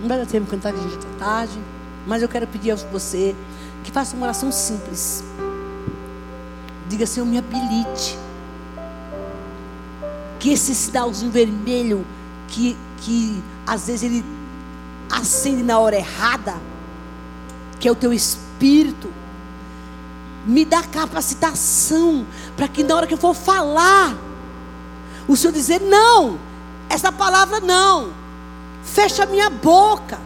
[0.00, 1.58] Não vai dar tempo de cantar que a gente tarde.
[2.06, 3.34] Mas eu quero pedir a você
[3.84, 5.24] que faça uma oração simples.
[6.88, 8.18] Diga, Senhor, me habilite.
[10.38, 12.06] Que esse sinalzinho vermelho
[12.48, 14.24] que, que às vezes ele
[15.10, 16.56] acende na hora errada,
[17.78, 19.10] que é o teu espírito,
[20.48, 22.26] me dá capacitação
[22.56, 24.16] para que na hora que eu for falar,
[25.28, 26.38] o Senhor dizer: não,
[26.88, 28.10] essa palavra não,
[28.82, 30.18] fecha a minha boca,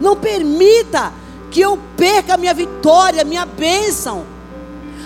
[0.00, 1.12] não permita
[1.50, 4.24] que eu perca a minha vitória, a minha bênção,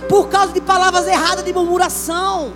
[0.09, 2.53] por causa de palavras erradas de murmuração.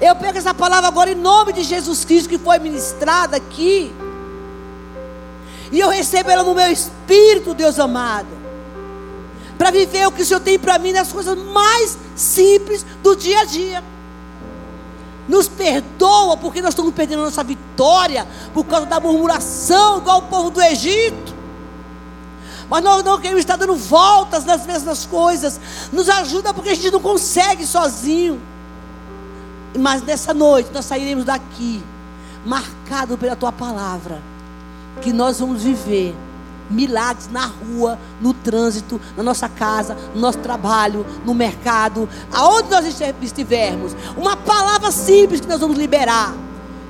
[0.00, 3.94] Eu pego essa palavra agora em nome de Jesus Cristo que foi ministrada aqui.
[5.70, 8.39] E eu recebo ela no meu espírito, Deus amado
[9.60, 13.40] para viver o que o Senhor tem para mim nas coisas mais simples do dia
[13.40, 13.84] a dia.
[15.28, 20.22] Nos perdoa porque nós estamos perdendo a nossa vitória por causa da murmuração, igual o
[20.22, 21.34] povo do Egito.
[22.70, 25.60] Mas nós não queremos estar dando voltas nas mesmas coisas.
[25.92, 28.40] Nos ajuda porque a gente não consegue sozinho.
[29.78, 31.84] Mas nessa noite nós sairemos daqui,
[32.46, 34.22] marcado pela tua palavra,
[35.02, 36.16] que nós vamos viver
[36.70, 42.86] milagres na rua, no trânsito, na nossa casa, no nosso trabalho, no mercado, aonde nós
[43.20, 43.94] estivermos.
[44.16, 46.34] Uma palavra simples que nós vamos liberar,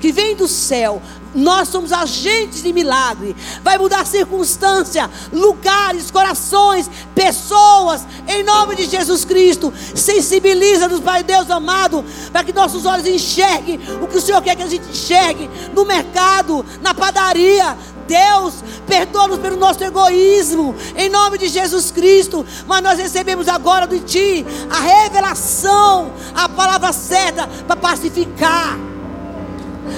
[0.00, 1.00] que vem do céu.
[1.32, 3.36] Nós somos agentes de milagre.
[3.62, 9.72] Vai mudar circunstância, lugares, corações, pessoas, em nome de Jesus Cristo.
[9.94, 14.62] Sensibiliza-nos, Pai Deus amado, para que nossos olhos enxerguem o que o Senhor quer que
[14.62, 17.76] a gente enxergue no mercado, na padaria,
[18.10, 18.54] Deus,
[18.88, 22.44] perdoa-nos pelo nosso egoísmo, em nome de Jesus Cristo.
[22.66, 28.76] Mas nós recebemos agora de Ti a revelação, a palavra certa para pacificar,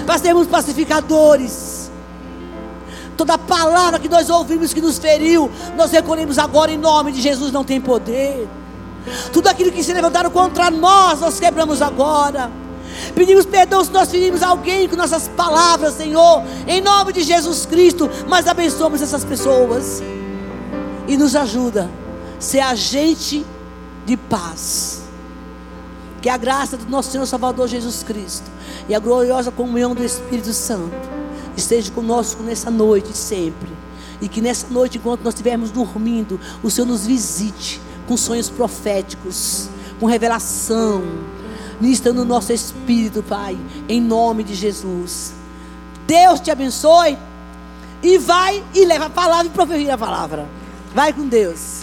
[0.05, 1.91] para sermos pacificadores.
[3.17, 7.51] Toda palavra que nós ouvimos que nos feriu, nós recolhemos agora em nome de Jesus,
[7.51, 8.47] não tem poder.
[9.33, 12.51] Tudo aquilo que se levantaram contra nós, nós quebramos agora.
[13.15, 18.09] Pedimos perdão se nós ferimos alguém com nossas palavras, Senhor, em nome de Jesus Cristo.
[18.29, 20.03] Mas abençoamos essas pessoas
[21.07, 21.91] e nos ajuda
[22.39, 23.45] a ser agente
[24.07, 25.03] de paz.
[26.21, 28.51] Que a graça do nosso Senhor Salvador Jesus Cristo
[28.89, 30.95] e a gloriosa comunhão do Espírito Santo
[31.57, 33.69] esteja conosco nessa noite sempre.
[34.21, 39.69] E que nessa noite, enquanto nós estivermos dormindo, o Senhor nos visite com sonhos proféticos,
[39.99, 41.03] com revelação
[41.83, 43.59] Ministra no nosso espírito, Pai,
[43.89, 45.33] em nome de Jesus.
[46.07, 47.19] Deus te abençoe.
[48.01, 50.49] E vai e leva a palavra e proferir a palavra.
[50.95, 51.82] Vai com Deus.